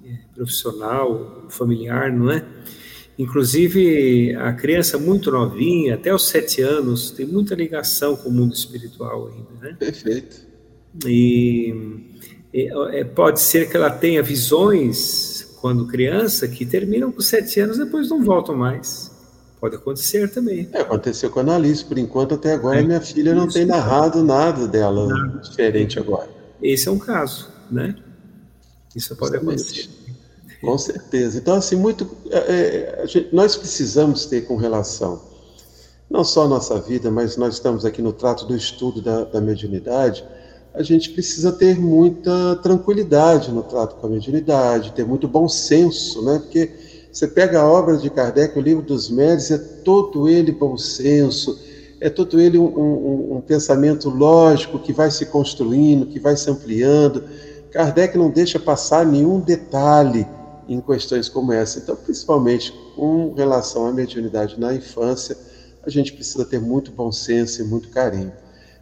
[0.05, 2.45] é, profissional, familiar, não é?
[3.17, 8.53] Inclusive, a criança muito novinha, até os sete anos, tem muita ligação com o mundo
[8.53, 9.75] espiritual ainda, né?
[9.77, 10.47] Perfeito.
[11.05, 11.73] E
[12.53, 18.09] é, pode ser que ela tenha visões quando criança que terminam com sete anos depois
[18.09, 19.12] não voltam mais.
[19.63, 20.67] Pode acontecer também.
[20.73, 24.21] É, aconteceu com a Annalise, por enquanto até agora é, minha filha não tem narrado
[24.21, 25.39] nada dela nada.
[25.39, 26.29] diferente agora.
[26.61, 27.95] Esse é um caso, né?
[28.93, 29.87] Isso pode acontecer.
[30.59, 31.37] Com certeza.
[31.37, 32.05] Então, assim, muito.
[32.29, 35.21] É, é gente, nós precisamos ter com relação,
[36.09, 39.39] não só a nossa vida, mas nós estamos aqui no trato do estudo da, da
[39.39, 40.25] mediunidade
[40.73, 46.25] a gente precisa ter muita tranquilidade no trato com a mediunidade, ter muito bom senso,
[46.25, 46.39] né?
[46.39, 46.71] Porque
[47.13, 51.59] você pega a obra de Kardec, o livro dos médios, é todo ele bom senso,
[52.01, 56.49] é todo ele um, um, um pensamento lógico que vai se construindo, que vai se
[56.49, 57.23] ampliando.
[57.69, 60.25] Kardec não deixa passar nenhum detalhe
[60.67, 61.77] em questões como essa.
[61.77, 65.37] Então, principalmente com relação à mediunidade na infância,
[65.85, 68.33] a gente precisa ter muito bom senso e muito carinho.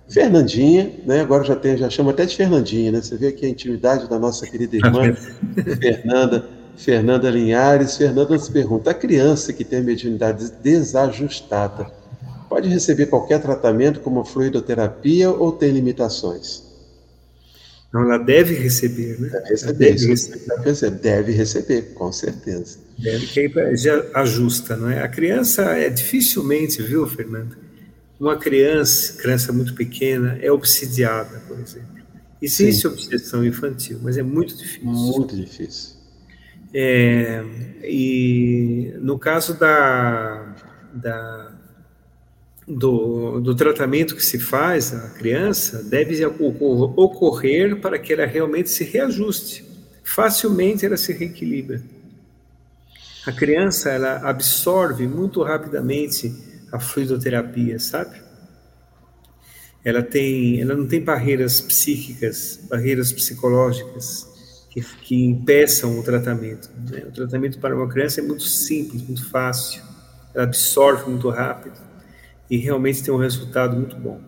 [0.08, 1.20] Fernandinha, né?
[1.20, 3.02] Agora já tem, já chama até de Fernandinha, né?
[3.02, 5.14] Você vê aqui a intimidade da nossa querida irmã
[5.80, 7.98] Fernanda, Fernanda Linhares.
[7.98, 11.92] Fernanda nos pergunta: a criança que tem a mediunidade desajustada
[12.50, 16.64] pode receber qualquer tratamento como fluidoterapia ou tem limitações?
[17.94, 19.30] Não, ela deve receber, né?
[19.30, 19.96] Deve receber,
[20.48, 21.00] deve receber.
[21.00, 22.80] deve receber, com certeza.
[22.98, 25.02] Deve, que já ajusta, não é?
[25.02, 27.58] A criança é dificilmente, viu, Fernanda?
[28.22, 31.90] uma criança, criança muito pequena, é obsidiada, por exemplo.
[32.40, 32.88] Existe Sim.
[32.90, 34.86] obsessão infantil, mas é muito difícil.
[34.86, 35.96] Muito difícil.
[36.74, 37.44] É,
[37.84, 40.56] e no caso da,
[40.94, 41.52] da
[42.66, 48.84] do, do, tratamento que se faz à criança, deve ocorrer para que ela realmente se
[48.86, 49.66] reajuste.
[50.04, 51.82] Facilmente ela se reequilibra.
[53.26, 56.34] A criança ela absorve muito rapidamente
[56.72, 58.22] a fluidoterapia, sabe?
[59.84, 64.31] Ela tem, ela não tem barreiras psíquicas, barreiras psicológicas
[64.72, 66.70] que, que impeçam o tratamento.
[66.90, 67.04] Né?
[67.08, 69.84] O tratamento para uma criança é muito simples, muito fácil.
[70.34, 71.78] Ela absorve muito rápido
[72.50, 74.20] e realmente tem um resultado muito bom.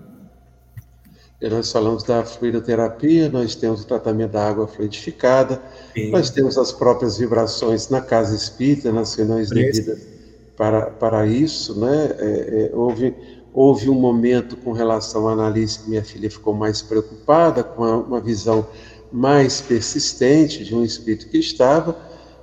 [1.42, 5.62] E nós falamos da fluidoterapia, nós temos o tratamento da água fluidificada,
[5.94, 6.12] Sim.
[6.12, 10.14] nós temos as próprias vibrações na casa espírita, nas reuniões devidas
[10.56, 12.16] para, para isso, né?
[12.18, 13.14] É, é, houve,
[13.54, 17.98] houve um momento com relação à análise que minha filha ficou mais preocupada, com a,
[17.98, 18.66] uma visão
[19.14, 21.96] mais persistente de um espírito que estava.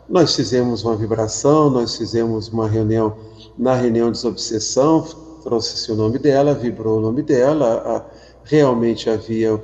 [0.09, 3.17] Nós fizemos uma vibração, nós fizemos uma reunião,
[3.59, 5.05] na reunião de desobsessão,
[5.43, 8.05] trouxe-se o nome dela, vibrou o nome dela, a,
[8.45, 9.61] realmente havia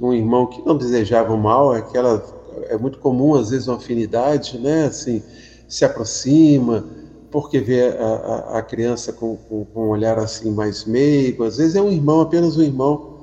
[0.00, 2.22] um irmão que não desejava o mal, é aquela
[2.68, 4.86] é muito comum às vezes uma afinidade, né?
[4.86, 5.22] Assim,
[5.68, 6.84] se aproxima,
[7.30, 11.58] porque vê a, a, a criança com, com, com, um olhar assim mais meigo, às
[11.58, 13.16] vezes é um irmão, apenas um irmão,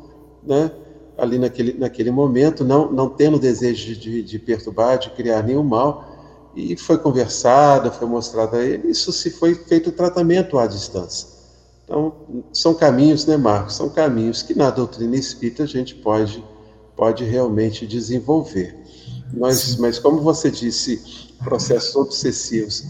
[0.45, 0.71] né?
[1.18, 6.51] Ali naquele, naquele momento, não, não tendo desejo de, de perturbar, de criar nenhum mal,
[6.55, 11.28] e foi conversada, foi mostrado a ele, isso se foi feito tratamento à distância.
[11.84, 12.13] Então,
[12.51, 13.76] são caminhos, né, Marcos?
[13.76, 16.43] São caminhos que na doutrina espírita a gente pode,
[16.95, 18.76] pode realmente desenvolver.
[19.34, 21.01] Mas, mas como você disse,
[21.43, 22.84] processos obsessivos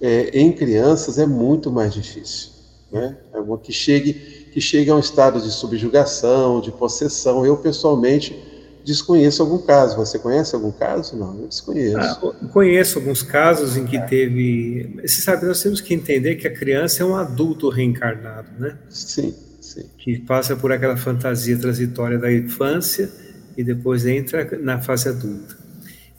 [0.00, 2.50] é, em crianças é muito mais difícil.
[2.90, 3.16] Né?
[3.32, 7.46] É uma que chegue, que chegue a um estado de subjugação, de possessão.
[7.46, 8.36] Eu, pessoalmente,
[8.84, 9.96] desconheço algum caso.
[9.96, 11.16] Você conhece algum caso?
[11.16, 11.96] Não, eu desconheço.
[11.96, 15.00] Ah, conheço alguns casos em que teve.
[15.02, 18.76] Você sabe, nós temos que entender que a criança é um adulto reencarnado, né?
[18.88, 19.84] Sim, sim.
[19.98, 23.10] Que passa por aquela fantasia transitória da infância
[23.56, 25.58] e depois entra na fase adulta.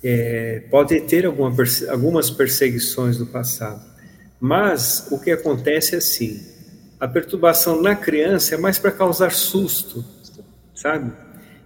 [0.03, 1.53] É, pode ter alguma,
[1.89, 3.86] algumas perseguições do passado,
[4.39, 6.41] mas o que acontece é assim:
[7.02, 10.06] a perturbação na criança é mais para causar susto,
[10.76, 11.12] sabe?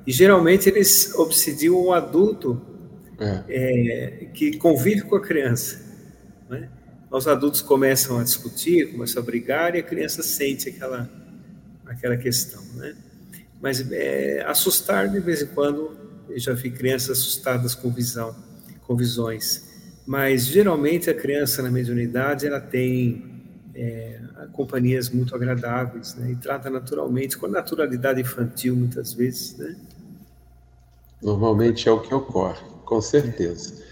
[0.08, 2.62] E geralmente eles obsidiam o adulto
[3.20, 3.44] é.
[3.50, 5.82] É, que convive com a criança.
[6.50, 6.70] Né?
[7.12, 11.10] Os adultos começam a discutir, começam a brigar e a criança sente aquela,
[11.86, 12.64] aquela questão.
[12.76, 12.96] Né?
[13.62, 15.98] Mas é, assustar de vez em quando,
[16.30, 18.34] eu já vi crianças assustadas com visão,
[18.88, 19.66] com visões.
[20.08, 23.35] Mas geralmente a criança na mediunidade ela tem
[23.76, 24.20] é,
[24.54, 26.32] companhias muito agradáveis, né?
[26.32, 29.76] E trata naturalmente, com naturalidade infantil muitas vezes, né?
[31.22, 33.84] Normalmente é o que ocorre, com certeza.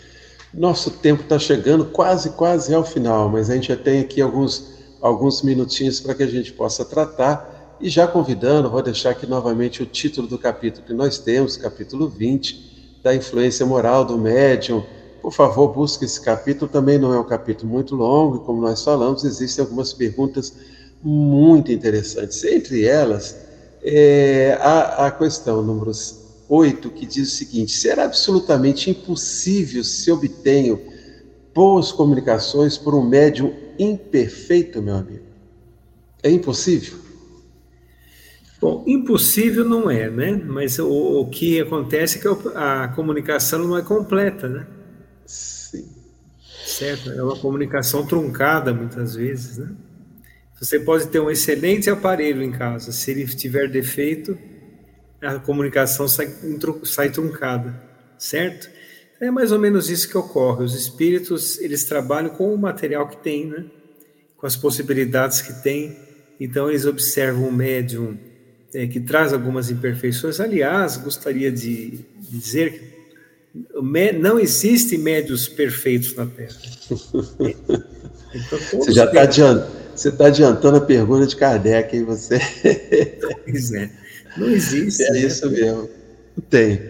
[0.54, 4.96] Nosso tempo está chegando quase, quase ao final, mas a gente já tem aqui alguns,
[5.02, 7.76] alguns minutinhos para que a gente possa tratar.
[7.82, 12.08] E já convidando, vou deixar aqui novamente o título do capítulo que nós temos, capítulo
[12.08, 14.86] 20, da influência moral do médium.
[15.24, 16.70] Por favor, busque esse capítulo.
[16.70, 20.54] Também não é um capítulo muito longo, e como nós falamos, existem algumas perguntas
[21.02, 22.44] muito interessantes.
[22.44, 23.34] Entre elas,
[23.82, 25.92] é, a, a questão número
[26.50, 30.78] 8, que diz o seguinte: será absolutamente impossível se obtenham
[31.56, 35.24] boas comunicações por um médium imperfeito, meu amigo?
[36.22, 36.98] É impossível?
[38.60, 40.34] Bom, impossível não é, né?
[40.46, 44.68] Mas o, o que acontece é que a comunicação não é completa, né?
[45.26, 45.90] Sim.
[46.66, 47.12] Certo?
[47.12, 49.70] É uma comunicação truncada muitas vezes, né?
[50.60, 54.38] Você pode ter um excelente aparelho em casa, se ele tiver defeito,
[55.22, 56.34] a comunicação sai,
[56.84, 57.82] sai truncada,
[58.18, 58.70] certo?
[59.20, 60.64] É mais ou menos isso que ocorre.
[60.64, 63.66] Os espíritos, eles trabalham com o material que tem, né?
[64.38, 65.98] Com as possibilidades que tem.
[66.40, 68.18] Então, eles observam o médium
[68.74, 70.40] é, que traz algumas imperfeições.
[70.40, 72.93] Aliás, gostaria de dizer que
[74.20, 76.56] não existem médios perfeitos na Terra.
[78.36, 82.04] Então, você já está adiantando, você tá adiantando a pergunta de Kardec, hein?
[82.04, 82.40] Você.
[83.46, 83.92] Pois é.
[84.36, 85.04] Não existe.
[85.04, 85.20] É né?
[85.20, 85.90] isso mesmo.
[86.36, 86.82] Não tem.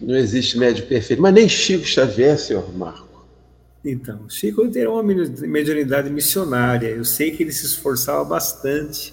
[0.00, 1.20] Não existe médio perfeito.
[1.20, 3.26] Mas nem Chico Xavier, senhor Marco.
[3.84, 6.88] Então, Chico tem uma mediunidade missionária.
[6.88, 9.12] Eu sei que ele se esforçava bastante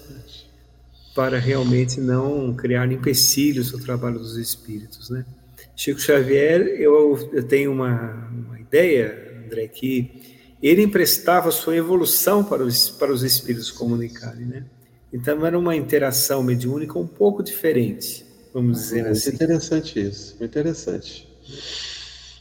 [1.14, 5.26] para realmente não criar empecilhos ao trabalho dos espíritos, né?
[5.74, 10.22] Chico Xavier, eu, eu tenho uma, uma ideia, André, que
[10.62, 14.64] ele emprestava sua evolução para os, para os espíritos comunicarem, né?
[15.12, 19.30] Então era uma interação mediúnica um pouco diferente, vamos dizer Muito assim.
[19.30, 21.28] interessante isso, muito interessante.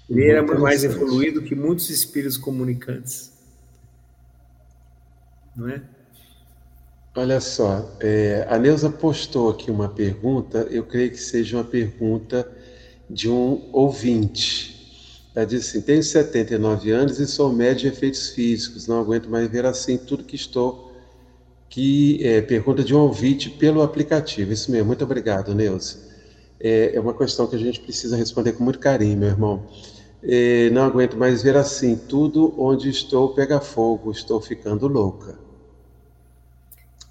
[0.09, 3.31] Ele era mais evoluído que muitos espíritos comunicantes.
[5.55, 5.81] Não é?
[7.15, 12.49] Olha só, é, a Neuza postou aqui uma pergunta, eu creio que seja uma pergunta
[13.11, 14.71] de um ouvinte.
[15.35, 19.49] Ela diz assim: Tenho 79 anos e sou médio de efeitos físicos, não aguento mais
[19.49, 20.91] ver assim tudo que estou
[21.71, 24.51] que é, pergunta de um ouvinte pelo aplicativo.
[24.51, 25.99] Isso mesmo, muito obrigado, Neuza.
[26.59, 29.65] É, é, uma questão que a gente precisa responder com muito carinho, meu irmão.
[30.21, 35.39] É, não aguento mais ver assim, tudo onde estou pega fogo, estou ficando louca.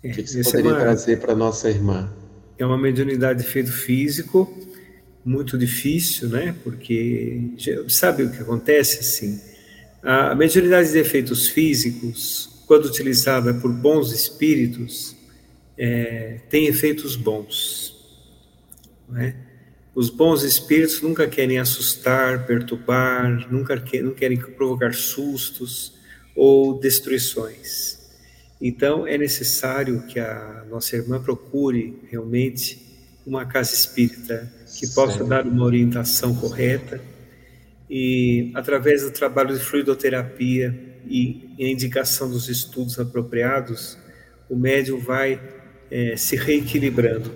[0.04, 2.12] o que, que você é poderia é uma, trazer para nossa irmã?
[2.58, 4.46] É uma mediunidade de efeito físico,
[5.24, 6.54] muito difícil, né?
[6.62, 7.52] Porque
[7.88, 9.40] sabe o que acontece assim?
[10.02, 15.16] A mediunidade de efeitos físicos quando utilizada por bons espíritos,
[15.76, 17.96] é, tem efeitos bons.
[19.16, 19.34] É?
[19.92, 25.94] Os bons espíritos nunca querem assustar, perturbar, nunca querem, não querem provocar sustos
[26.36, 27.98] ou destruições.
[28.60, 32.86] Então, é necessário que a nossa irmã procure realmente
[33.26, 34.48] uma casa espírita
[34.78, 37.00] que possa dar uma orientação correta
[37.88, 43.98] e, através do trabalho de fluidoterapia, e a indicação dos estudos apropriados,
[44.48, 45.40] o médium vai
[45.90, 47.32] é, se reequilibrando.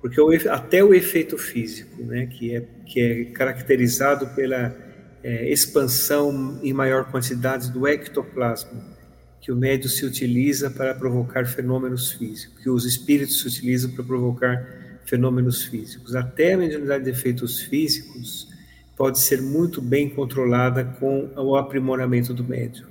[0.00, 4.76] Porque o, até o efeito físico, né, que, é, que é caracterizado pela
[5.22, 8.94] é, expansão em maior quantidade do ectoplasma,
[9.40, 14.04] que o médium se utiliza para provocar fenômenos físicos, que os espíritos se utilizam para
[14.04, 16.14] provocar fenômenos físicos.
[16.14, 18.48] Até a mediunidade de efeitos físicos
[18.96, 22.86] pode ser muito bem controlada com o aprimoramento do médium,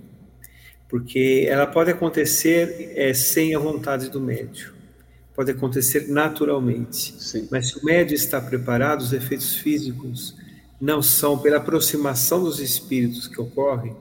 [0.90, 4.72] porque ela pode acontecer é, sem a vontade do médium,
[5.34, 7.16] pode acontecer naturalmente.
[7.22, 7.48] Sim.
[7.50, 10.36] Mas se o médium está preparado, os efeitos físicos
[10.80, 13.96] não são pela aproximação dos espíritos que ocorrem.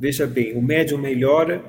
[0.00, 1.62] Veja bem, o médium melhora,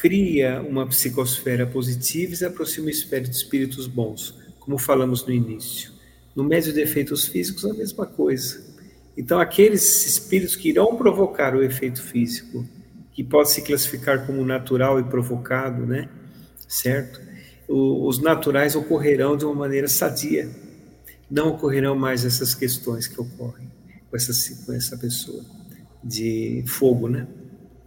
[0.00, 4.34] cria uma psicosfera positiva e se aproxima de espíritos bons,
[4.64, 5.92] como falamos no início.
[6.34, 8.64] No médium de efeitos físicos, a mesma coisa.
[9.16, 12.66] Então, aqueles espíritos que irão provocar o efeito físico,
[13.12, 16.08] que pode se classificar como natural e provocado, né?
[16.66, 17.20] Certo?
[17.68, 20.50] O, os naturais ocorrerão de uma maneira sadia.
[21.30, 23.70] Não ocorrerão mais essas questões que ocorrem
[24.10, 25.44] com essa, com essa pessoa
[26.02, 27.26] de fogo, né?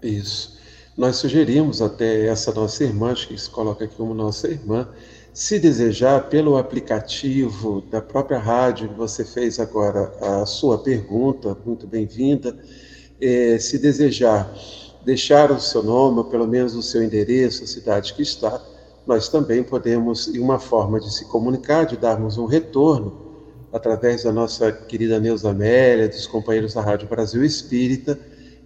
[0.01, 0.57] Isso.
[0.97, 4.89] Nós sugerimos até essa nossa irmã, acho que se coloca aqui como nossa irmã,
[5.38, 12.58] se desejar, pelo aplicativo da própria rádio, você fez agora a sua pergunta, muito bem-vinda.
[13.22, 14.52] É, se desejar
[15.06, 18.60] deixar o seu nome, ou pelo menos o seu endereço, a cidade que está,
[19.06, 23.16] nós também podemos, e uma forma de se comunicar, de darmos um retorno,
[23.72, 28.20] através da nossa querida Neuza Amélia, dos companheiros da Rádio Brasil Espírita,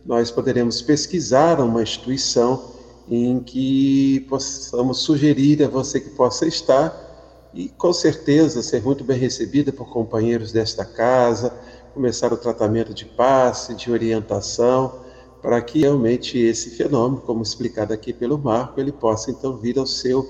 [0.06, 2.80] nós poderemos pesquisar uma instituição
[3.12, 7.09] em que possamos sugerir a você que possa estar
[7.53, 11.53] e com certeza ser muito bem recebida por companheiros desta casa,
[11.93, 15.01] começar o tratamento de passe, de orientação,
[15.41, 19.86] para que realmente esse fenômeno, como explicado aqui pelo Marco, ele possa então vir ao
[19.86, 20.26] seu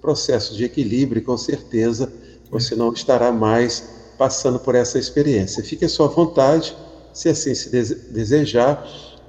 [0.00, 2.12] processo de equilíbrio e com certeza
[2.50, 3.84] você não estará mais
[4.18, 5.62] passando por essa experiência.
[5.62, 6.76] Fique à sua vontade,
[7.12, 7.70] se assim se
[8.10, 8.84] desejar,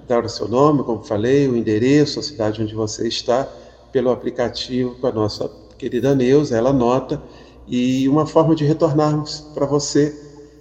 [0.07, 3.47] dar o seu nome, como falei, o endereço, a cidade onde você está,
[3.91, 7.21] pelo aplicativo com a nossa querida Neuza, ela anota,
[7.67, 10.15] e uma forma de retornarmos para você,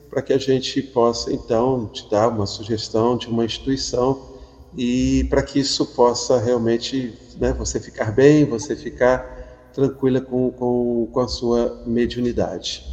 [0.08, 4.34] para que a gente possa então te dar uma sugestão de uma instituição
[4.76, 11.08] e para que isso possa realmente né, você ficar bem, você ficar tranquila com, com,
[11.12, 12.84] com a sua mediunidade.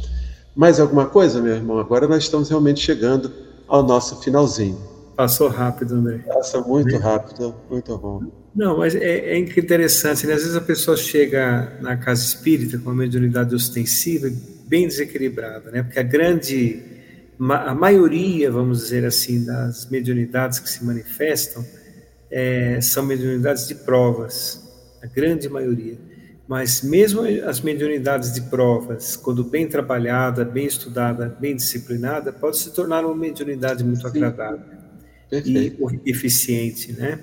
[0.54, 1.78] Mais alguma coisa, meu irmão?
[1.78, 3.32] Agora nós estamos realmente chegando
[3.66, 4.91] ao nosso finalzinho.
[5.16, 6.18] Passou rápido, André.
[6.18, 8.22] Passa muito rápido, muito bom.
[8.54, 10.34] Não, mas é, é interessante, né?
[10.34, 14.30] Às vezes a pessoa chega na casa espírita com uma mediunidade ostensiva
[14.66, 15.82] bem desequilibrada, né?
[15.82, 16.82] Porque a grande,
[17.38, 21.64] a maioria, vamos dizer assim, das mediunidades que se manifestam
[22.30, 24.62] é, são mediunidades de provas,
[25.02, 25.98] a grande maioria.
[26.48, 32.70] Mas mesmo as mediunidades de provas, quando bem trabalhada, bem estudada, bem disciplinada, pode se
[32.74, 34.08] tornar uma mediunidade muito Sim.
[34.08, 34.81] agradável.
[35.32, 36.00] Perfeito.
[36.04, 37.18] e eficiente, né?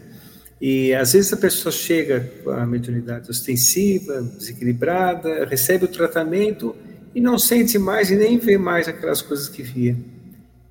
[0.60, 6.76] E às vezes a pessoa chega com a mediunidade ostensiva, desequilibrada, recebe o tratamento
[7.14, 9.96] e não sente mais e nem vê mais aquelas coisas que via.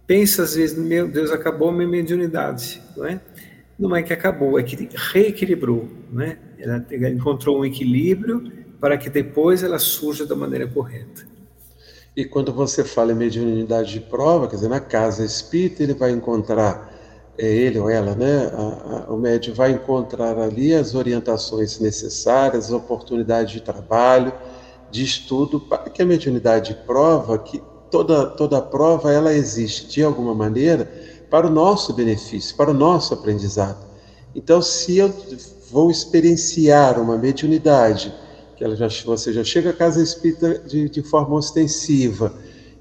[0.04, 3.20] Pensa às vezes, meu Deus, acabou a minha mediunidade, não é?
[3.78, 6.36] Não é que acabou, é que reequilibrou, não é?
[6.58, 11.24] Ela encontrou um equilíbrio para que depois ela surja da maneira correta.
[12.16, 16.10] E quando você fala em mediunidade de prova, quer dizer, na casa espírita, ele vai
[16.10, 16.97] encontrar
[17.38, 18.50] é ele ou ela, né?
[18.52, 24.32] A, a, o médium vai encontrar ali as orientações necessárias, as oportunidades de trabalho,
[24.90, 30.34] de estudo, para que a mediunidade prova que toda, toda prova ela existe de alguma
[30.34, 30.90] maneira
[31.30, 33.86] para o nosso benefício, para o nosso aprendizado.
[34.34, 35.12] Então, se eu
[35.70, 38.12] vou experienciar uma mediunidade,
[38.56, 42.32] que ela já, você já chega à casa espírita de, de forma ostensiva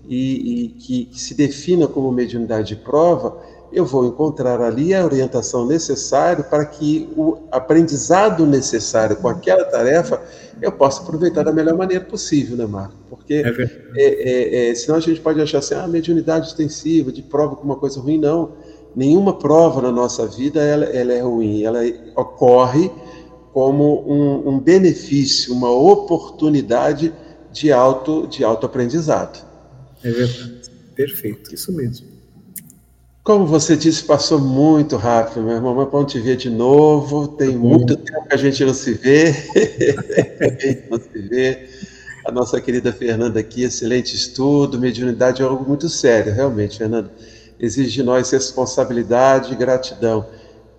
[0.08, 3.38] e, e que, que se defina como mediunidade de prova,
[3.72, 10.22] eu vou encontrar ali a orientação necessária para que o aprendizado necessário com aquela tarefa
[10.62, 12.96] eu possa aproveitar da melhor maneira possível, né, Marco?
[13.10, 13.50] Porque é
[13.96, 17.64] é, é, é, senão a gente pode achar assim, ah, mediunidade extensiva, de prova com
[17.64, 18.18] uma coisa ruim.
[18.18, 18.54] Não,
[18.96, 21.82] nenhuma prova na nossa vida ela, ela é ruim, ela
[22.16, 22.90] ocorre
[23.54, 27.14] como um, um benefício, uma oportunidade
[27.52, 29.40] de auto, de autoaprendizado.
[30.04, 30.62] É verdade,
[30.96, 32.17] perfeito, isso mesmo.
[33.28, 35.76] Como você disse, passou muito rápido, meu irmão.
[35.76, 37.28] Mas vamos te ver de novo.
[37.28, 39.36] Tem muito tempo que a gente não se vê.
[40.40, 41.68] a gente não se vê.
[42.26, 44.80] A nossa querida Fernanda aqui, excelente estudo.
[44.80, 47.12] Mediunidade é algo muito sério, realmente, Fernanda.
[47.60, 50.26] Exige de nós responsabilidade e gratidão.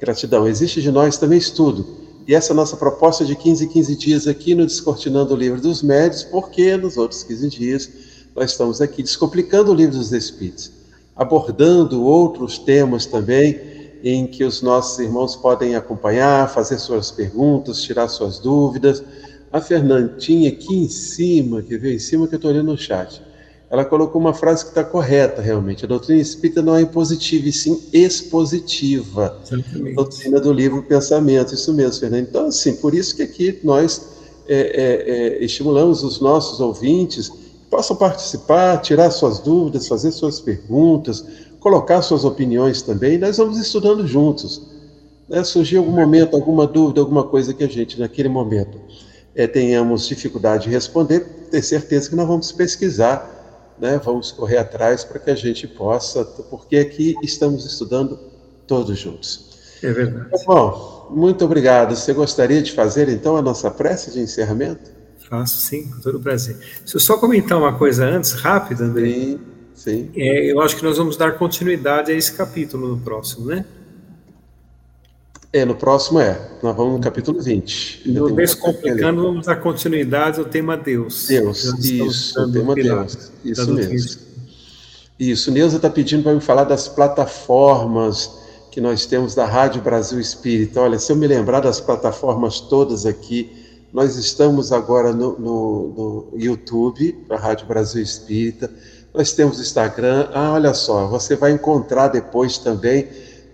[0.01, 0.49] Gratidão.
[0.49, 1.87] Existe de nós também estudo.
[2.27, 5.83] E essa nossa proposta de 15 em 15 dias aqui no Descortinando o Livro dos
[5.83, 7.91] Médios, porque nos outros 15 dias
[8.35, 10.78] nós estamos aqui descomplicando o Livro dos Espíritos,
[11.19, 13.61] abordando outros temas também
[14.05, 19.03] em que os nossos irmãos podem acompanhar, fazer suas perguntas, tirar suas dúvidas.
[19.53, 23.21] A Fernandinha aqui em cima, que veio em cima que eu estou olhando no chat,
[23.71, 25.85] ela colocou uma frase que está correta, realmente.
[25.85, 29.39] A doutrina espírita não é impositiva, e sim expositiva.
[29.45, 29.93] Exatamente.
[29.93, 32.23] A doutrina do livro Pensamento, isso mesmo, Fernando.
[32.23, 34.09] Então, assim, por isso que aqui nós
[34.47, 35.11] é, é,
[35.41, 37.31] é, estimulamos os nossos ouvintes
[37.71, 41.25] possam participar, tirar suas dúvidas, fazer suas perguntas,
[41.61, 43.19] colocar suas opiniões também.
[43.19, 44.63] Nós vamos estudando juntos.
[45.29, 45.45] Né?
[45.45, 48.79] Surgir algum momento, alguma dúvida, alguma coisa que a gente, naquele momento,
[49.35, 53.39] é, tenhamos dificuldade de responder, ter certeza que nós vamos pesquisar
[53.81, 58.19] né, vamos correr atrás para que a gente possa, porque aqui estamos estudando
[58.67, 59.49] todos juntos.
[59.83, 60.45] É verdade.
[60.45, 61.95] Bom, muito obrigado.
[61.95, 64.98] Você gostaria de fazer então a nossa prece de encerramento?
[65.29, 66.57] Faço sim, com todo prazer.
[66.87, 69.11] Se eu só comentar uma coisa antes, rápida, André.
[69.11, 69.41] Sim,
[69.75, 70.11] sim.
[70.17, 73.65] É, eu acho que nós vamos dar continuidade a esse capítulo no próximo, né?
[75.53, 76.59] É, no próximo é.
[76.63, 78.11] Nós vamos no capítulo 20.
[78.11, 81.27] No Descomplicando, vamos dar continuidade ao tema Deus.
[81.27, 83.31] Deus, isso, o tema Deus.
[83.45, 84.29] Isso mesmo.
[85.19, 88.31] Isso, Neuza está pedindo para me falar das plataformas
[88.71, 90.81] que nós temos da Rádio Brasil Espírita.
[90.81, 93.58] Olha, se eu me lembrar das plataformas todas aqui,
[93.93, 98.71] nós estamos agora no, no, no YouTube, da Rádio Brasil Espírita,
[99.15, 100.29] nós temos Instagram.
[100.33, 103.09] Ah, olha só, você vai encontrar depois também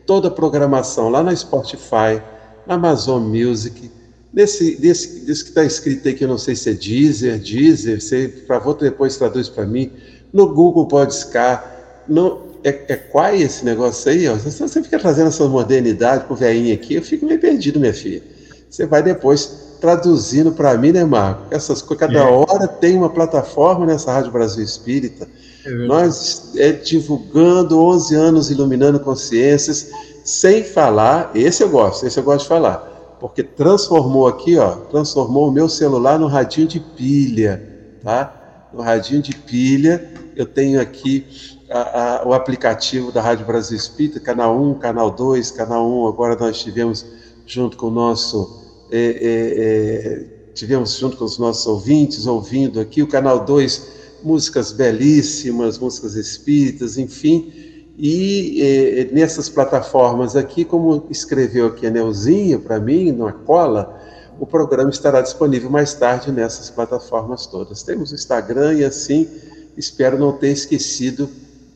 [0.07, 2.21] toda a programação lá na Spotify,
[2.67, 3.91] na Amazon Music,
[4.33, 8.01] nesse, desse, desse que está escrito aí, que eu não sei se é Deezer, Deezer,
[8.01, 9.93] você, por favor, depois traduz para mim,
[10.33, 14.29] no Google Podcar, no, é, é qual esse negócio aí?
[14.29, 14.35] Ó?
[14.35, 18.23] Você, você fica trazendo essa modernidade pro velhinho aqui, eu fico meio perdido, minha filha.
[18.69, 21.43] Você vai depois traduzindo para mim, né, Marco?
[21.51, 22.23] Essas, cada é.
[22.23, 25.29] hora tem uma plataforma nessa Rádio Brasil Espírita,
[25.63, 29.91] é Nós é, divulgando 11 anos, iluminando consciências,
[30.25, 35.51] sem falar, esse eu gosto, esse eu gosto de falar, porque transformou aqui, ó, transformou
[35.51, 37.63] o meu celular no radinho de pilha,
[38.03, 38.71] tá?
[38.73, 41.27] No radinho de pilha, eu tenho aqui
[41.71, 46.37] a, a, o aplicativo da Rádio Brasil Espírita, canal 1, canal 2, canal 1, agora
[46.37, 47.05] nós tivemos
[47.45, 48.64] junto com o nosso.
[48.97, 50.25] É, é, é,
[50.55, 53.89] tivemos junto com os nossos ouvintes, ouvindo aqui, o canal 2
[54.23, 57.53] músicas belíssimas, músicas espíritas, enfim.
[57.99, 64.01] E eh, nessas plataformas aqui, como escreveu aqui a Neuzinha para mim, na cola,
[64.39, 67.83] o programa estará disponível mais tarde nessas plataformas todas.
[67.83, 69.29] Temos o Instagram e assim,
[69.77, 71.29] espero não ter esquecido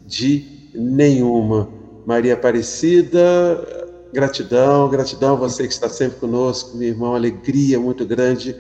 [0.06, 1.68] de nenhuma.
[2.06, 8.56] Maria Aparecida, gratidão, gratidão a você que está sempre conosco, meu irmão, alegria muito grande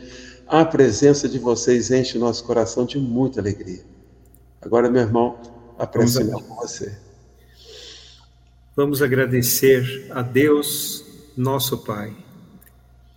[0.48, 3.84] a presença de vocês enche o nosso coração de muita alegria.
[4.62, 5.38] Agora, meu irmão,
[5.78, 6.96] a prece com você.
[8.74, 11.04] Vamos agradecer a Deus,
[11.36, 12.16] nosso Pai,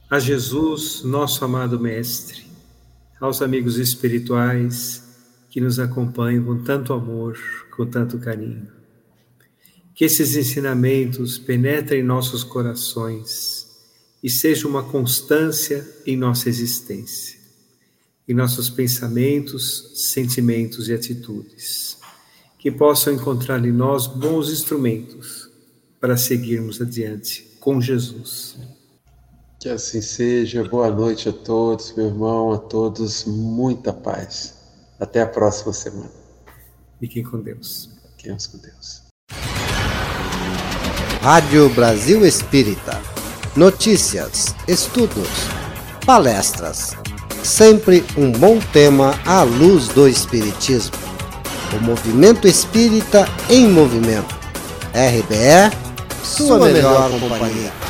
[0.09, 2.45] a Jesus, nosso amado Mestre,
[3.19, 5.01] aos amigos espirituais
[5.49, 7.37] que nos acompanham com tanto amor,
[7.75, 8.80] com tanto carinho.
[10.01, 13.67] Que esses ensinamentos penetrem em nossos corações
[14.23, 17.39] e seja uma constância em nossa existência,
[18.27, 21.99] em nossos pensamentos, sentimentos e atitudes,
[22.57, 25.47] que possam encontrar em nós bons instrumentos
[25.99, 28.57] para seguirmos adiante com Jesus.
[29.59, 30.63] Que assim seja.
[30.63, 33.25] Boa noite a todos, meu irmão, a todos.
[33.25, 34.55] Muita paz.
[34.99, 36.11] Até a próxima semana.
[36.99, 37.87] Fiquem com Deus.
[38.17, 39.03] Fiquemos com Deus.
[41.21, 43.11] Rádio Brasil Espírita
[43.55, 45.27] notícias, estudos,
[46.05, 46.95] palestras.
[47.43, 50.95] Sempre um bom tema à luz do Espiritismo.
[51.73, 54.35] O movimento espírita em movimento.
[54.93, 55.75] RBE,
[56.23, 57.39] sua, sua melhor, melhor companhia.
[57.39, 57.80] companhia.